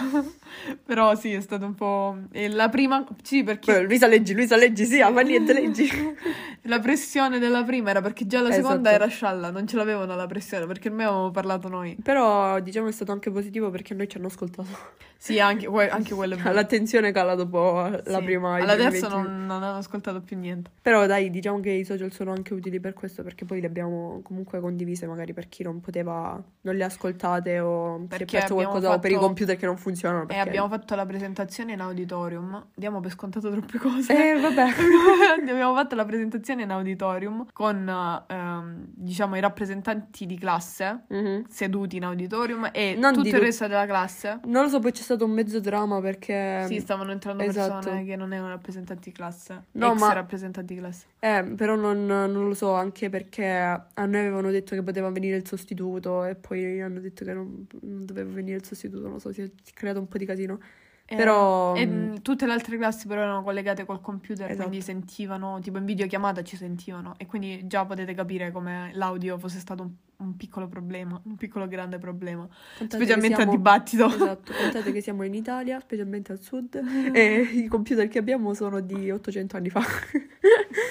Però 0.85 1.15
sì, 1.15 1.33
è 1.33 1.41
stato 1.41 1.65
un 1.65 1.75
po'... 1.75 2.17
E 2.33 2.49
la 2.49 2.69
prima... 2.69 3.05
Sì, 3.23 3.43
perché... 3.43 3.73
Beh, 3.73 3.83
Luisa 3.83 4.07
leggi, 4.07 4.35
Luisa 4.35 4.57
leggi, 4.57 4.85
sì, 4.85 5.01
ma 5.01 5.21
niente, 5.23 5.53
leggi. 5.53 5.89
la 6.63 6.79
pressione 6.81 7.39
della 7.39 7.63
prima 7.65 7.91
era 7.91 8.01
perché 8.01 8.27
già 8.27 8.41
la 8.41 8.49
esatto. 8.49 8.67
seconda 8.67 8.91
era 8.91 9.07
scialla, 9.07 9.51
non 9.51 9.67
ce 9.67 9.77
l'avevano 9.77 10.15
la 10.15 10.27
pressione, 10.27 10.67
perché 10.67 10.89
noi 10.89 11.05
avevamo 11.05 11.31
parlato 11.31 11.69
noi. 11.69 11.97
Però, 12.03 12.61
diciamo, 12.61 12.89
è 12.89 12.93
stato 12.93 13.13
anche 13.13 13.31
positivo 13.31 13.71
perché 13.71 13.95
noi 13.95 14.09
ci 14.09 14.17
hanno 14.17 14.27
ascoltato. 14.27 15.11
Sì, 15.23 15.39
anche, 15.39 15.69
anche 15.89 16.15
quello. 16.15 16.37
L'attenzione 16.51 17.13
cala 17.13 17.37
dopo 17.37 17.89
la 17.89 18.19
sì. 18.19 18.25
prima. 18.25 18.57
Alla 18.57 18.75
terza 18.75 19.07
non, 19.07 19.47
non, 19.47 19.63
hanno 19.63 19.79
ascoltato 19.79 20.21
più 20.21 20.37
niente. 20.37 20.69
Però 20.83 21.07
dai, 21.07 21.31
diciamo 21.31 21.61
che 21.61 21.71
i 21.71 21.85
social 21.85 22.11
sono 22.11 22.33
anche 22.33 22.53
utili 22.55 22.81
per 22.81 22.93
questo 22.93 23.23
perché 23.23 23.45
poi 23.45 23.61
le 23.61 23.69
abbiamo 23.69 24.19
comunque 24.25 24.59
condivise 24.59 25.07
magari 25.07 25.33
per 25.33 25.49
chi 25.49 25.63
non 25.63 25.81
poteva, 25.81 26.43
non 26.63 26.75
le 26.75 26.83
ascoltate 26.83 27.61
o 27.61 28.05
perché 28.09 28.27
si 28.31 28.35
è 28.35 28.39
perso 28.41 28.55
qualcosa 28.55 28.89
fatto... 28.89 28.99
per 28.99 29.11
i 29.13 29.15
computer 29.15 29.57
che 29.57 29.65
non 29.65 29.77
funzionano. 29.77 30.27
Perché... 30.27 30.42
Abbiamo 30.49 30.69
fatto 30.69 30.95
la 30.95 31.07
presentazione 31.07 31.73
in 31.73 31.81
auditorium. 31.81 32.67
Diamo 32.75 33.01
per 33.01 33.11
scontato 33.13 33.51
troppe 33.51 33.79
cose. 33.79 34.13
Eh, 34.13 34.41
vabbè. 34.41 34.67
abbiamo 35.51 35.75
fatto 35.75 35.95
la 35.95 36.05
presentazione 36.05 36.63
in 36.63 36.71
auditorium 36.71 37.47
con, 37.53 38.25
ehm, 38.29 38.85
diciamo, 38.89 39.37
i 39.37 39.41
rappresentanti 39.41 40.27
di 40.27 40.39
classe 40.39 41.05
mm-hmm. 41.13 41.43
seduti 41.49 41.97
in 41.97 42.05
auditorium 42.05 42.71
e 42.73 42.95
non 42.97 43.13
tutto 43.13 43.29
il 43.29 43.41
resto 43.41 43.67
della 43.67 43.87
classe. 43.87 44.41
Non 44.45 44.65
lo 44.65 44.69
so, 44.69 44.79
poi 44.79 44.93
c'è 44.93 45.03
stato 45.03 45.25
un 45.25 45.33
mezzo 45.33 45.61
dramma 45.61 46.01
perché... 46.01 46.65
Sì, 46.67 46.81
stavano 46.81 47.13
entrando 47.13 47.43
Esatto. 47.43 47.75
persone 47.81 48.05
che 48.05 48.17
non 48.17 48.33
erano 48.33 48.49
rappresentanti 48.49 49.11
di 49.11 49.17
classe. 49.17 49.65
No, 49.73 49.93
ex 49.93 50.01
ma- 50.01 50.13
rappresentanti 50.13 50.75
di 50.75 50.81
classe. 50.81 51.07
Eh, 51.19 51.45
però 51.57 51.77
non, 51.77 52.05
non 52.05 52.49
lo 52.49 52.55
so, 52.55 52.75
anche 52.75 53.09
perché 53.09 53.49
a 53.53 54.07
noi 54.07 54.21
avevano 54.21 54.51
detto 54.51 54.75
che 54.75 54.83
poteva 54.83 55.11
venire 55.11 55.37
il 55.37 55.47
sostituto 55.47 56.25
e 56.25 56.35
poi 56.35 56.81
hanno 56.81 57.01
detto 57.01 57.25
che 57.25 57.33
non, 57.33 57.67
non 57.81 58.05
doveva 58.05 58.33
venire 58.33 58.57
il 58.57 58.65
sostituto, 58.65 59.03
non 59.03 59.13
lo 59.13 59.19
so, 59.19 59.33
si 59.33 59.43
è 59.43 59.51
creato 59.75 60.01
un 60.01 60.09
po' 60.09 60.19
di 60.19 60.25
casino. 60.33 60.59
Eh, 61.05 61.17
Però, 61.17 61.75
E, 61.75 61.87
mm, 61.87 62.11
mh, 62.13 62.23
tutte 62.23 62.47
le 62.47 62.53
altre 62.53 62.77
classi 62.79 63.07
però 63.07 63.21
erano 63.23 63.43
collegate 63.43 63.85
col 63.85 64.01
computer, 64.01 64.47
Esatto. 64.51 64.67
quindi 64.69 64.83
sentivano, 64.83 65.59
tipo 65.61 65.77
in 65.79 65.85
videochiamata 65.85 66.43
ci 66.43 66.57
sentivano. 66.57 67.15
E 67.19 67.27
quindi 67.27 67.67
già 67.67 67.85
potete 67.85 68.15
capire 68.15 68.51
come 68.51 68.91
l'audio 68.95 69.37
fosse 69.37 69.59
stato 69.59 69.83
un, 69.83 69.91
un 70.19 70.37
piccolo 70.37 70.69
problema, 70.69 71.21
un 71.25 71.37
piccolo 71.37 71.67
grande 71.67 71.99
problema. 71.99 72.49
Contate 72.79 72.97
Specialmente 73.03 73.37
siamo- 73.37 73.51
dibattito. 73.51 74.07
Esatto, 74.07 74.53
contate 74.59 74.93
che 74.93 75.01
siamo 75.03 75.25
in 75.25 75.35
Italia, 75.35 75.79
specialmente 75.81 76.33
al 76.33 76.41
sud, 76.41 76.81
e 77.13 77.41
i 77.41 77.67
computer 77.67 78.09
che 78.09 78.19
abbiamo 78.19 78.55
sono 78.55 78.81
di 78.81 79.11
800 79.11 79.57
anni 79.57 79.69
fa. 79.71 79.83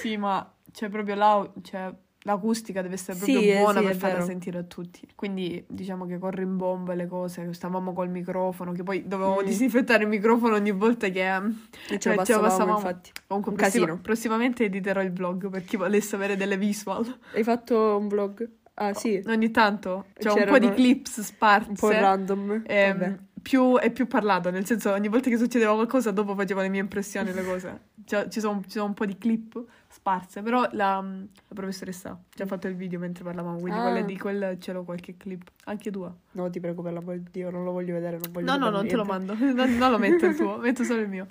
Sì, 0.02 0.18
ma 0.18 0.54
c'è 0.72 0.90
proprio 0.90 1.16
l'au- 1.16 1.52
cioè, 1.64 1.92
l'acustica 2.24 2.82
deve 2.82 2.94
essere 2.96 3.18
proprio 3.18 3.40
Sì, 3.40 3.50
eh, 3.50 3.58
buona 3.60 3.80
sì, 3.80 3.86
per 3.86 3.96
farla 3.96 4.16
vero. 4.16 4.26
sentire 4.28 4.58
a 4.60 4.64
tutti. 4.64 5.08
Quindi 5.16 5.64
diciamo 5.68 6.06
che 6.06 6.18
con 6.20 6.32
rimbombe 6.32 6.96
le 6.96 7.08
cose, 7.08 7.54
stavamo 7.54 7.94
col 7.94 8.10
microfono, 8.10 8.72
che 8.72 8.84
poi 8.84 9.08
dovevamo 9.08 9.42
Mm. 9.42 9.46
disinfettare 9.46 10.04
il 10.04 10.10
microfono 10.10 10.56
ogni 10.56 10.72
volta 10.72 11.08
che... 11.10 11.26
Eh, 11.26 12.00
ce 12.00 12.14
lo 12.16 12.24
ce 12.24 12.34
lo 12.34 12.42
passavamo, 12.42 12.76
infatti. 12.78 13.12
Comunque 13.28 13.52
Un 13.54 13.58
casino. 13.58 14.00
prossimamente 14.02 14.64
editerò 14.66 15.02
il 15.02 15.12
vlog 15.12 15.50
per 15.50 15.64
chi 15.64 15.78
volesse 15.78 16.16
avere 16.16 16.36
delle 16.36 16.58
visual. 16.58 17.18
Hai 17.34 17.44
fatto 17.44 17.98
un 17.98 18.08
vlog? 18.08 18.50
Ah, 18.76 18.94
sì, 18.94 19.22
Ogni 19.28 19.52
tanto 19.52 20.06
c'è 20.18 20.30
un 20.30 20.36
C'erano 20.36 20.58
po' 20.58 20.66
di 20.66 20.72
clips 20.74 21.22
sparse. 21.22 21.70
un 21.70 21.76
po' 21.76 21.90
random. 21.90 22.64
Ehm, 22.66 23.28
più, 23.42 23.78
è 23.78 23.92
più 23.92 24.08
parlato, 24.08 24.50
nel 24.50 24.66
senso 24.66 24.92
ogni 24.92 25.08
volta 25.08 25.30
che 25.30 25.38
succedeva 25.38 25.74
qualcosa 25.74 26.12
dopo 26.12 26.34
facevo 26.36 26.62
le 26.62 26.70
mie 26.70 26.80
impressioni, 26.82 27.32
le 27.34 27.44
cose. 27.44 27.80
Cioè, 28.06 28.28
ci, 28.30 28.40
sono, 28.40 28.62
ci 28.64 28.72
sono 28.72 28.86
un 28.86 28.94
po' 28.94 29.06
di 29.06 29.18
clip 29.18 29.64
sparse, 30.02 30.42
però 30.42 30.62
la, 30.72 30.96
la 31.00 31.54
professoressa 31.54 32.20
ci 32.34 32.42
ha 32.42 32.48
fatto 32.48 32.68
il 32.68 32.76
video 32.76 32.98
mentre 32.98 33.24
parlavamo, 33.24 33.60
quindi 33.60 33.78
Ah. 33.80 33.84
quelle 33.84 34.04
di 34.06 34.18
quel 34.18 34.58
ce 34.60 34.74
l'ho 34.74 34.84
qualche 34.84 35.16
clip. 35.16 35.44
Anche 35.66 35.92
tu. 35.92 36.10
No, 36.34 36.50
ti 36.50 36.60
prego, 36.60 36.82
per 36.82 36.94
l'amor 36.94 37.18
di 37.20 37.28
Dio, 37.32 37.52
non 37.52 37.64
lo 37.64 37.72
voglio 37.72 37.94
vedere, 37.94 38.18
non 38.18 38.32
voglio 38.32 38.46
No, 38.52 38.58
no, 38.58 38.70
non 38.72 38.88
te 38.88 38.96
lo 38.96 39.04
niente. 39.04 39.34
mando, 39.36 39.46
non, 39.54 39.78
non 39.78 39.92
lo 39.92 39.98
metto 40.00 40.26
il 40.26 40.36
tuo, 40.36 40.58
metto 40.64 40.84
solo 40.84 41.02
il 41.02 41.08
mio. 41.08 41.28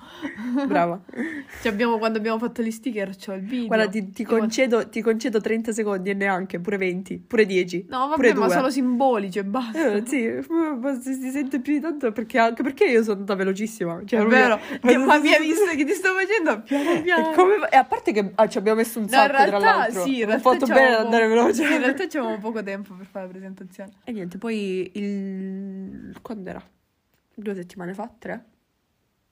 Brava. 0.68 1.00
Cioè, 1.62 1.72
abbiamo, 1.72 1.98
quando 1.98 2.18
abbiamo 2.18 2.38
fatto 2.38 2.62
gli 2.62 2.70
sticker 2.70 3.16
c'ho 3.16 3.32
il 3.32 3.42
video. 3.42 3.66
Guarda, 3.66 3.88
ti, 3.88 4.10
ti 4.10 4.24
concedo, 4.24 4.88
ti 4.88 5.00
concedo 5.02 5.40
30 5.40 5.72
secondi 5.72 6.10
e 6.10 6.14
neanche, 6.14 6.60
pure 6.60 6.76
20, 6.76 7.18
pure 7.26 7.44
10. 7.46 7.86
No, 7.88 7.98
vabbè, 8.06 8.14
pure 8.14 8.34
ma 8.34 8.46
due. 8.46 8.54
sono 8.54 8.70
simbolici 8.70 9.38
e 9.40 9.44
basta. 9.44 9.94
Eh, 9.94 10.06
sì, 10.06 10.30
ma 10.80 10.94
si, 11.00 11.14
si 11.14 11.30
sente 11.30 11.60
più 11.60 11.72
di 11.72 11.80
tanto 11.80 12.12
perché 12.12 12.38
anche 12.38 12.62
perché 12.62 12.84
io 12.84 13.02
sono 13.02 13.18
andata 13.18 13.34
velocissima. 13.34 14.02
Cioè, 14.04 14.20
è 14.20 14.26
vero, 14.26 14.58
Che- 14.80 14.96
ma 14.98 15.18
mi 15.18 15.32
hai 15.34 15.40
visto 15.44 15.64
che 15.74 15.84
ti 15.84 15.92
sto 15.92 16.10
facendo? 16.12 16.62
Piano 16.62 17.02
piano. 17.02 17.30
E, 17.32 17.34
come- 17.34 17.68
e 17.68 17.76
a 17.76 17.84
parte 17.84 18.12
che 18.12 18.30
ah, 18.36 18.46
ci 18.48 18.58
abbiamo 18.60 18.78
messo 18.78 18.98
un 18.98 19.04
No, 19.04 19.10
sacco 19.10 19.24
in 19.26 19.32
realtà, 19.36 19.58
tra 19.58 19.58
l'altro. 19.76 20.02
sì, 20.04 20.16
in 20.18 20.22
Ho 20.22 20.26
realtà 20.26 20.50
fatto 20.50 20.66
c'avevamo- 20.66 20.86
bene 20.86 20.94
ad 20.96 21.04
andare 21.04 21.26
veloce. 21.28 21.52
Sì, 21.54 21.72
in 21.72 21.78
realtà 21.78 22.06
c'avevamo 22.06 22.38
poco 22.38 22.62
tempo 22.62 22.94
per 22.94 23.06
fare 23.06 23.24
la 23.26 23.30
presentazione. 23.32 23.90
E 24.04 24.12
niente, 24.12 24.38
poi 24.38 24.90
il... 24.94 26.16
quando 26.22 26.50
era? 26.50 26.62
Due 27.34 27.54
settimane 27.54 27.94
fa? 27.94 28.10
Tre? 28.18 28.44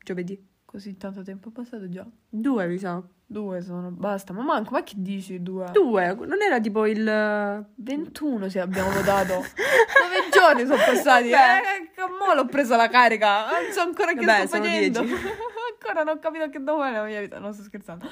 Giovedì? 0.02 0.46
Così 0.64 0.96
tanto 0.98 1.22
tempo 1.22 1.48
è 1.48 1.52
passato 1.52 1.88
già. 1.88 2.06
Due, 2.28 2.66
mi 2.66 2.76
sa. 2.78 3.02
Due 3.30 3.60
sono, 3.62 3.90
basta. 3.90 4.32
Ma 4.32 4.42
manco, 4.42 4.72
ma 4.72 4.82
che 4.82 4.94
dici 4.96 5.42
due? 5.42 5.66
Due, 5.72 6.14
non 6.14 6.40
era 6.42 6.60
tipo 6.60 6.86
il... 6.86 7.66
21 7.74 8.48
se 8.48 8.60
abbiamo 8.60 8.90
votato. 8.90 9.34
Nove 9.34 10.28
giorni 10.30 10.62
sono 10.66 10.76
passati. 10.76 11.30
Vabbè. 11.30 11.60
Eh, 11.96 12.00
mo 12.18 12.34
l'ho 12.34 12.46
presa 12.46 12.76
la 12.76 12.88
carica. 12.88 13.46
Non 13.50 13.72
so 13.72 13.80
ancora 13.80 14.12
che 14.12 14.24
Vabbè, 14.24 14.46
sto 14.46 14.56
sono 14.56 14.64
facendo. 14.64 15.00
ancora 15.80 16.02
non 16.02 16.16
ho 16.16 16.18
capito 16.18 16.48
che 16.50 16.58
devo 16.58 16.78
fare 16.78 16.92
nella 16.92 17.04
mia 17.06 17.20
vita. 17.20 17.38
Non 17.38 17.52
sto 17.54 17.62
scherzando. 17.62 18.06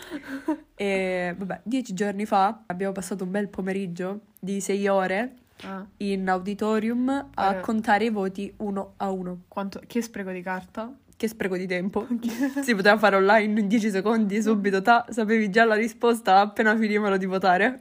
E 0.75 1.35
vabbè, 1.37 1.61
dieci 1.65 1.93
giorni 1.95 2.27
fa 2.27 2.63
abbiamo 2.67 2.93
passato 2.93 3.25
un 3.25 3.31
bel 3.31 3.49
pomeriggio 3.49 4.21
di 4.39 4.61
sei 4.61 4.87
ore 4.89 5.35
Ah, 5.63 5.83
in 5.99 6.29
auditorium 6.29 7.31
a 7.33 7.55
Eh. 7.57 7.61
contare 7.61 8.05
i 8.05 8.11
voti 8.11 8.53
uno 8.59 8.93
a 8.99 9.11
uno. 9.11 9.45
quanto, 9.49 9.81
che 9.87 10.03
spreco 10.03 10.31
di 10.31 10.43
carta. 10.43 10.95
Che 11.17 11.29
spreco 11.29 11.57
di 11.57 11.67
tempo. 11.67 12.07
si 12.63 12.75
poteva 12.75 12.99
fare 12.99 13.17
online 13.17 13.61
in 13.61 13.67
10 13.67 13.89
secondi, 13.91 14.43
subito, 14.43 14.83
ta, 14.83 15.07
sapevi 15.09 15.49
già 15.49 15.65
la 15.65 15.75
risposta 15.75 16.41
appena 16.41 16.77
finivano 16.77 17.17
di 17.17 17.25
votare. 17.25 17.79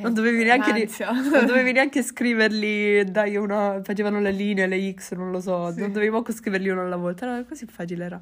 Non 0.00 0.14
dovevi 0.14 0.42
neanche 0.42 0.72
ri- 0.72 0.80
L'ansia. 0.80 1.10
Non 1.12 1.44
dovevi 1.46 1.72
neanche 1.72 2.02
scriverli, 2.02 3.04
dai, 3.10 3.36
una, 3.36 3.80
facevano 3.82 4.20
le 4.20 4.30
linee, 4.30 4.66
le 4.66 4.92
X, 4.94 5.12
non 5.14 5.30
lo 5.30 5.38
so, 5.40 5.70
Sì. 5.72 5.80
non 5.80 5.92
dovevi 5.92 6.10
manco 6.10 6.32
scriverli 6.32 6.70
uno 6.70 6.80
alla 6.80 6.96
volta, 6.96 7.26
era 7.26 7.44
così 7.44 7.66
facile 7.66 8.04
era. 8.06 8.20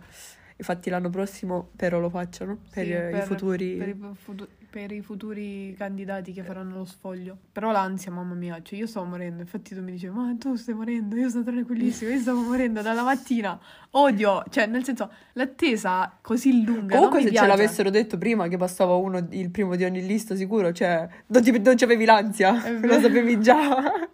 Infatti 0.60 0.90
l'anno 0.90 1.08
prossimo 1.08 1.70
spero 1.72 1.98
lo 2.00 2.10
facciano 2.10 2.58
per, 2.70 2.84
Sì, 2.84 2.92
eh, 2.92 3.16
i 3.16 3.22
futuri... 3.22 3.76
per 3.76 3.88
i 3.88 3.96
futu- 4.14 4.48
per 4.70 4.92
i 4.92 5.00
futuri 5.00 5.74
candidati 5.76 6.32
che 6.32 6.44
faranno 6.44 6.76
lo 6.76 6.84
sfoglio. 6.84 7.36
Però 7.50 7.72
l'ansia, 7.72 8.12
mamma 8.12 8.34
mia, 8.34 8.60
cioè 8.62 8.78
io 8.78 8.86
stavo 8.86 9.06
morendo. 9.06 9.40
Infatti 9.42 9.74
tu 9.74 9.82
mi 9.82 9.90
dicevi, 9.90 10.14
ma 10.14 10.32
tu 10.38 10.54
stai 10.54 10.74
morendo, 10.74 11.16
io 11.16 11.28
sto 11.28 11.42
tranquillissimo, 11.42 12.12
io 12.12 12.20
stavo 12.20 12.42
morendo 12.42 12.80
dalla 12.80 13.02
mattina. 13.02 13.58
Odio, 13.90 14.44
cioè 14.48 14.66
nel 14.66 14.84
senso, 14.84 15.10
l'attesa 15.32 16.16
così 16.20 16.62
lunga. 16.62 16.94
Comunque 16.94 17.18
se 17.18 17.24
mi 17.24 17.30
ce 17.32 17.42
piace. 17.42 17.48
l'avessero 17.48 17.90
detto 17.90 18.16
prima 18.16 18.46
che 18.46 18.56
passava 18.56 18.94
uno 18.94 19.26
il 19.30 19.50
primo 19.50 19.74
di 19.74 19.82
ogni 19.82 20.06
lista 20.06 20.36
sicuro, 20.36 20.70
cioè 20.70 21.08
non, 21.26 21.42
ti, 21.42 21.58
non 21.58 21.74
c'avevi 21.74 22.04
l'ansia, 22.04 22.52
lo 22.80 23.00
sapevi 23.00 23.40
già. 23.40 23.92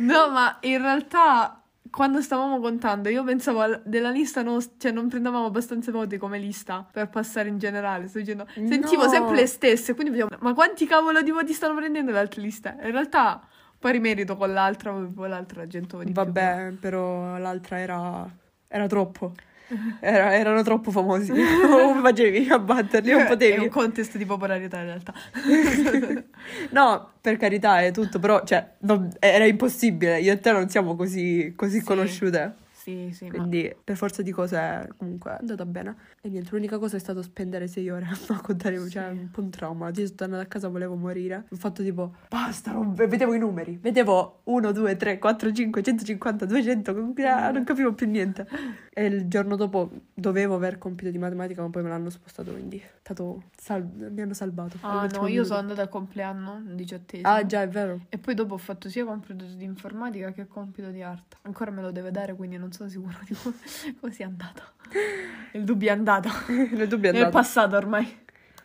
No, 0.00 0.30
ma 0.30 0.56
in 0.62 0.80
realtà 0.80 1.59
quando 1.90 2.20
stavamo 2.22 2.60
contando 2.60 3.08
io 3.08 3.24
pensavo 3.24 3.60
al- 3.60 3.82
della 3.84 4.10
lista 4.10 4.42
nostra, 4.42 4.74
cioè 4.78 4.92
non 4.92 5.08
prendevamo 5.08 5.44
abbastanza 5.46 5.90
voti 5.90 6.16
come 6.18 6.38
lista 6.38 6.86
per 6.90 7.08
passare 7.08 7.48
in 7.48 7.58
generale. 7.58 8.08
Sto 8.08 8.18
dicendo, 8.18 8.46
sentivo 8.54 9.04
No. 9.04 9.08
sempre 9.10 9.34
le 9.36 9.46
stesse, 9.46 9.94
quindi 9.94 10.12
facevo, 10.18 10.36
ma 10.40 10.54
quanti 10.54 10.86
cavolo 10.86 11.20
di 11.22 11.30
voti 11.30 11.52
stanno 11.52 11.74
prendendo 11.74 12.12
le 12.12 12.18
altre 12.18 12.42
liste? 12.42 12.76
In 12.82 12.92
realtà 12.92 13.40
poi 13.78 13.92
rimerito 13.92 14.36
con 14.36 14.52
l'altra, 14.52 14.92
poi 14.92 15.28
l'altra 15.28 15.66
gente 15.66 15.96
più. 15.96 16.12
Vabbè, 16.12 16.74
però 16.78 17.38
l'altra 17.38 17.78
era, 17.78 18.28
era 18.68 18.86
troppo. 18.86 19.32
Era- 20.00 20.34
erano 20.34 20.62
troppo 20.62 20.90
famosi. 20.90 21.30
Non 21.70 22.00
facevi 22.02 22.48
a 22.50 22.58
batterli, 22.58 23.10
non 23.12 23.20
È 23.20 23.22
un 23.22 23.28
potevi. 23.28 23.68
contest 23.68 24.16
di 24.16 24.24
popolarità 24.26 24.78
in 24.78 24.84
realtà. 24.84 25.12
No, 26.72 27.10
per 27.20 27.36
carità 27.36 27.80
è 27.82 27.90
tutto, 27.92 28.18
però 28.18 28.44
cioè, 28.44 28.74
non- 28.80 29.10
era 29.18 29.44
impossibile. 29.46 30.20
Io 30.20 30.32
e 30.32 30.38
te 30.40 30.52
non 30.52 30.68
siamo 30.68 30.94
così, 30.96 31.52
così 31.56 31.78
Sì. 31.78 31.84
conosciute. 31.84 32.54
sì, 32.80 33.10
sì, 33.12 33.26
ma 33.26 33.32
Quindi 33.32 33.76
per 33.84 33.94
forza 33.94 34.22
di 34.22 34.30
cose 34.30 34.88
comunque 34.96 35.32
è 35.32 35.36
andata 35.40 35.66
bene. 35.66 35.94
E 36.22 36.30
niente, 36.30 36.48
l'unica 36.52 36.78
cosa 36.78 36.96
è 36.96 36.98
stato 36.98 37.20
spendere 37.20 37.66
sei 37.68 37.90
ore 37.90 38.06
a 38.28 38.40
contare, 38.40 38.76
cioè 38.88 39.10
Sì. 39.12 39.18
un 39.18 39.30
po' 39.30 39.42
un 39.42 39.50
trauma. 39.50 39.88
Io 39.88 39.94
sono 40.06 40.14
tornata 40.16 40.42
a 40.42 40.46
casa, 40.46 40.68
volevo 40.68 40.94
morire. 40.96 41.44
Ho 41.50 41.56
fatto 41.56 41.82
tipo, 41.82 42.14
basta, 42.30 42.72
non- 42.72 42.94
vedevo 42.94 43.34
i 43.34 43.38
numeri. 43.38 43.78
Vedevo 43.80 44.40
1, 44.44 44.72
2, 44.72 44.96
3, 44.96 45.18
4, 45.18 45.52
5, 45.52 45.82
150, 45.82 46.46
200, 46.46 46.94
comunque, 46.94 47.28
ah, 47.28 47.50
non 47.50 47.64
capivo 47.64 47.92
più 47.92 48.08
niente. 48.08 48.46
E 48.92 49.04
il 49.04 49.28
giorno 49.28 49.56
dopo 49.56 49.90
dovevo 50.14 50.54
aver 50.54 50.78
compito 50.78 51.10
di 51.10 51.18
matematica, 51.18 51.60
ma 51.60 51.68
poi 51.68 51.82
me 51.82 51.90
l'hanno 51.90 52.08
spostato, 52.10 52.50
quindi 52.50 52.82
stato 53.12 53.44
sal- 53.56 53.84
mi 54.10 54.20
hanno 54.20 54.34
salvato. 54.34 54.76
Ah 54.80 55.06
no, 55.06 55.20
io 55.22 55.26
minuto. 55.26 55.44
sono 55.44 55.58
andata 55.58 55.82
al 55.82 55.88
compleanno, 55.88 56.62
diciottesimo. 56.64 57.28
Ah 57.28 57.44
già, 57.44 57.62
è 57.62 57.68
vero. 57.68 58.00
E 58.08 58.18
poi 58.18 58.34
dopo 58.34 58.54
ho 58.54 58.58
fatto 58.58 58.88
sia 58.88 59.04
compito 59.04 59.44
di 59.44 59.64
informatica 59.64 60.32
che 60.32 60.46
compito 60.46 60.90
di 60.90 61.02
arte. 61.02 61.36
Ancora 61.42 61.70
me 61.70 61.82
lo 61.82 61.90
deve 61.90 62.10
dare, 62.10 62.34
quindi 62.34 62.56
non 62.56 62.72
sono 62.72 62.88
sicura 62.88 63.18
di 63.26 63.34
come, 63.34 63.54
come 64.00 64.12
sia 64.12 64.26
andata. 64.26 64.62
Il 65.52 65.64
dubbio 65.64 65.88
è 65.88 65.92
andato. 65.92 66.28
Nel 66.48 66.88
dubbio 66.88 67.10
è 67.10 67.12
È 67.12 67.16
andato. 67.16 67.30
passato 67.36 67.76
ormai. 67.76 68.18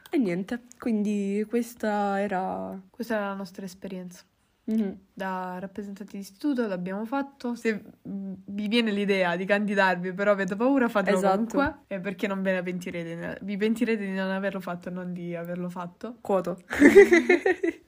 E 0.09 0.17
niente, 0.17 0.61
quindi 0.79 1.45
questa 1.49 2.21
era... 2.21 2.79
Questa 2.89 3.15
era 3.15 3.27
la 3.29 3.33
nostra 3.33 3.65
esperienza. 3.65 4.23
Mhm. 4.65 4.97
Da 5.13 5.57
rappresentanti 5.59 6.13
di 6.15 6.21
istituto 6.23 6.67
l'abbiamo 6.67 7.05
fatto. 7.05 7.55
Se 7.55 7.83
mm, 8.07 8.33
vi 8.47 8.67
viene 8.67 8.91
l'idea 8.91 9.35
di 9.35 9.45
candidarvi, 9.45 10.13
però 10.13 10.31
avete 10.31 10.55
paura, 10.55 10.89
fatelo 10.89 11.17
Esatto. 11.17 11.35
comunque. 11.35 11.83
E 11.87 11.99
perché 11.99 12.27
non 12.27 12.41
ve 12.41 12.53
ne 12.53 12.63
pentirete? 12.63 13.37
Vi 13.41 13.57
pentirete 13.57 14.03
di 14.03 14.11
non 14.13 14.31
averlo 14.31 14.59
fatto 14.59 14.89
e 14.89 14.91
non 14.91 15.13
di 15.13 15.35
averlo 15.35 15.69
fatto. 15.69 16.17
Quoto. 16.21 16.61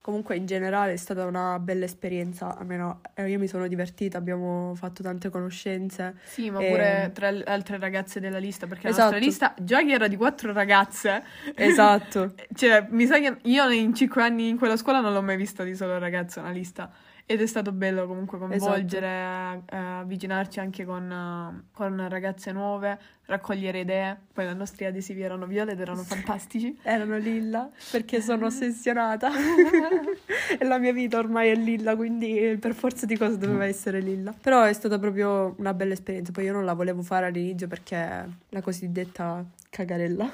Comunque 0.00 0.36
in 0.36 0.46
generale 0.46 0.92
è 0.92 0.96
stata 0.96 1.24
una 1.24 1.58
bella 1.58 1.84
esperienza, 1.84 2.56
almeno 2.56 3.00
eh, 3.14 3.28
io 3.28 3.40
mi 3.40 3.48
sono 3.48 3.66
divertita, 3.66 4.18
abbiamo 4.18 4.72
fatto 4.76 5.02
tante 5.02 5.30
conoscenze. 5.30 6.14
Sì, 6.24 6.48
ma 6.48 6.60
Ehm. 6.60 6.70
pure 6.70 7.10
tra 7.12 7.30
le 7.30 7.42
altre 7.42 7.76
ragazze 7.78 8.20
della 8.20 8.38
lista, 8.38 8.68
perché 8.68 8.84
la 8.84 8.90
Esatto. 8.90 9.10
nostra 9.10 9.26
lista, 9.26 9.54
già 9.60 9.84
che 9.84 9.90
era 9.92 10.06
di 10.06 10.14
quattro 10.16 10.52
ragazze, 10.52 11.24
Esatto. 11.56 12.34
cioè, 12.54 12.86
mi 12.90 13.04
sa 13.06 13.18
che 13.18 13.38
io 13.42 13.68
in 13.70 13.94
cinque 13.94 14.22
anni 14.22 14.48
in 14.48 14.58
quella 14.58 14.76
scuola 14.76 15.00
non 15.00 15.12
l'ho 15.12 15.22
mai 15.22 15.36
vista 15.36 15.64
di 15.64 15.74
solo 15.74 15.98
ragazze 15.98 16.38
una 16.38 16.50
lista. 16.50 16.88
Ed 17.28 17.40
è 17.40 17.46
stato 17.46 17.72
bello 17.72 18.06
comunque 18.06 18.38
coinvolgere, 18.38 19.62
eh, 19.68 19.76
avvicinarci 19.76 20.60
anche 20.60 20.84
con, 20.84 21.64
con 21.72 22.08
ragazze 22.08 22.52
nuove, 22.52 22.96
raccogliere 23.26 23.80
idee. 23.80 24.16
Poi 24.32 24.48
i 24.48 24.54
nostri 24.54 24.84
adesivi 24.84 25.22
erano 25.22 25.46
viola 25.46 25.72
ed 25.72 25.80
erano 25.80 26.02
fantastici. 26.02 26.78
Erano 26.84 27.18
lilla 27.18 27.68
perché 27.90 28.20
sono 28.20 28.46
ossessionata 28.46 29.30
e 30.56 30.64
la 30.64 30.78
mia 30.78 30.92
vita 30.92 31.18
ormai 31.18 31.48
è 31.48 31.56
lilla, 31.56 31.96
quindi 31.96 32.56
per 32.60 32.74
forza 32.74 33.06
di 33.06 33.16
cose 33.16 33.38
doveva 33.38 33.64
essere 33.64 34.00
lilla. 34.00 34.32
Però 34.40 34.62
è 34.62 34.72
stata 34.72 34.98
proprio 34.98 35.54
una 35.58 35.74
bella 35.74 35.94
esperienza. 35.94 36.30
Poi 36.30 36.44
io 36.44 36.52
non 36.52 36.64
la 36.64 36.74
volevo 36.74 37.02
fare 37.02 37.26
all'inizio 37.26 37.66
perché 37.66 38.28
la 38.48 38.60
cosiddetta 38.60 39.44
cagarella. 39.68 40.30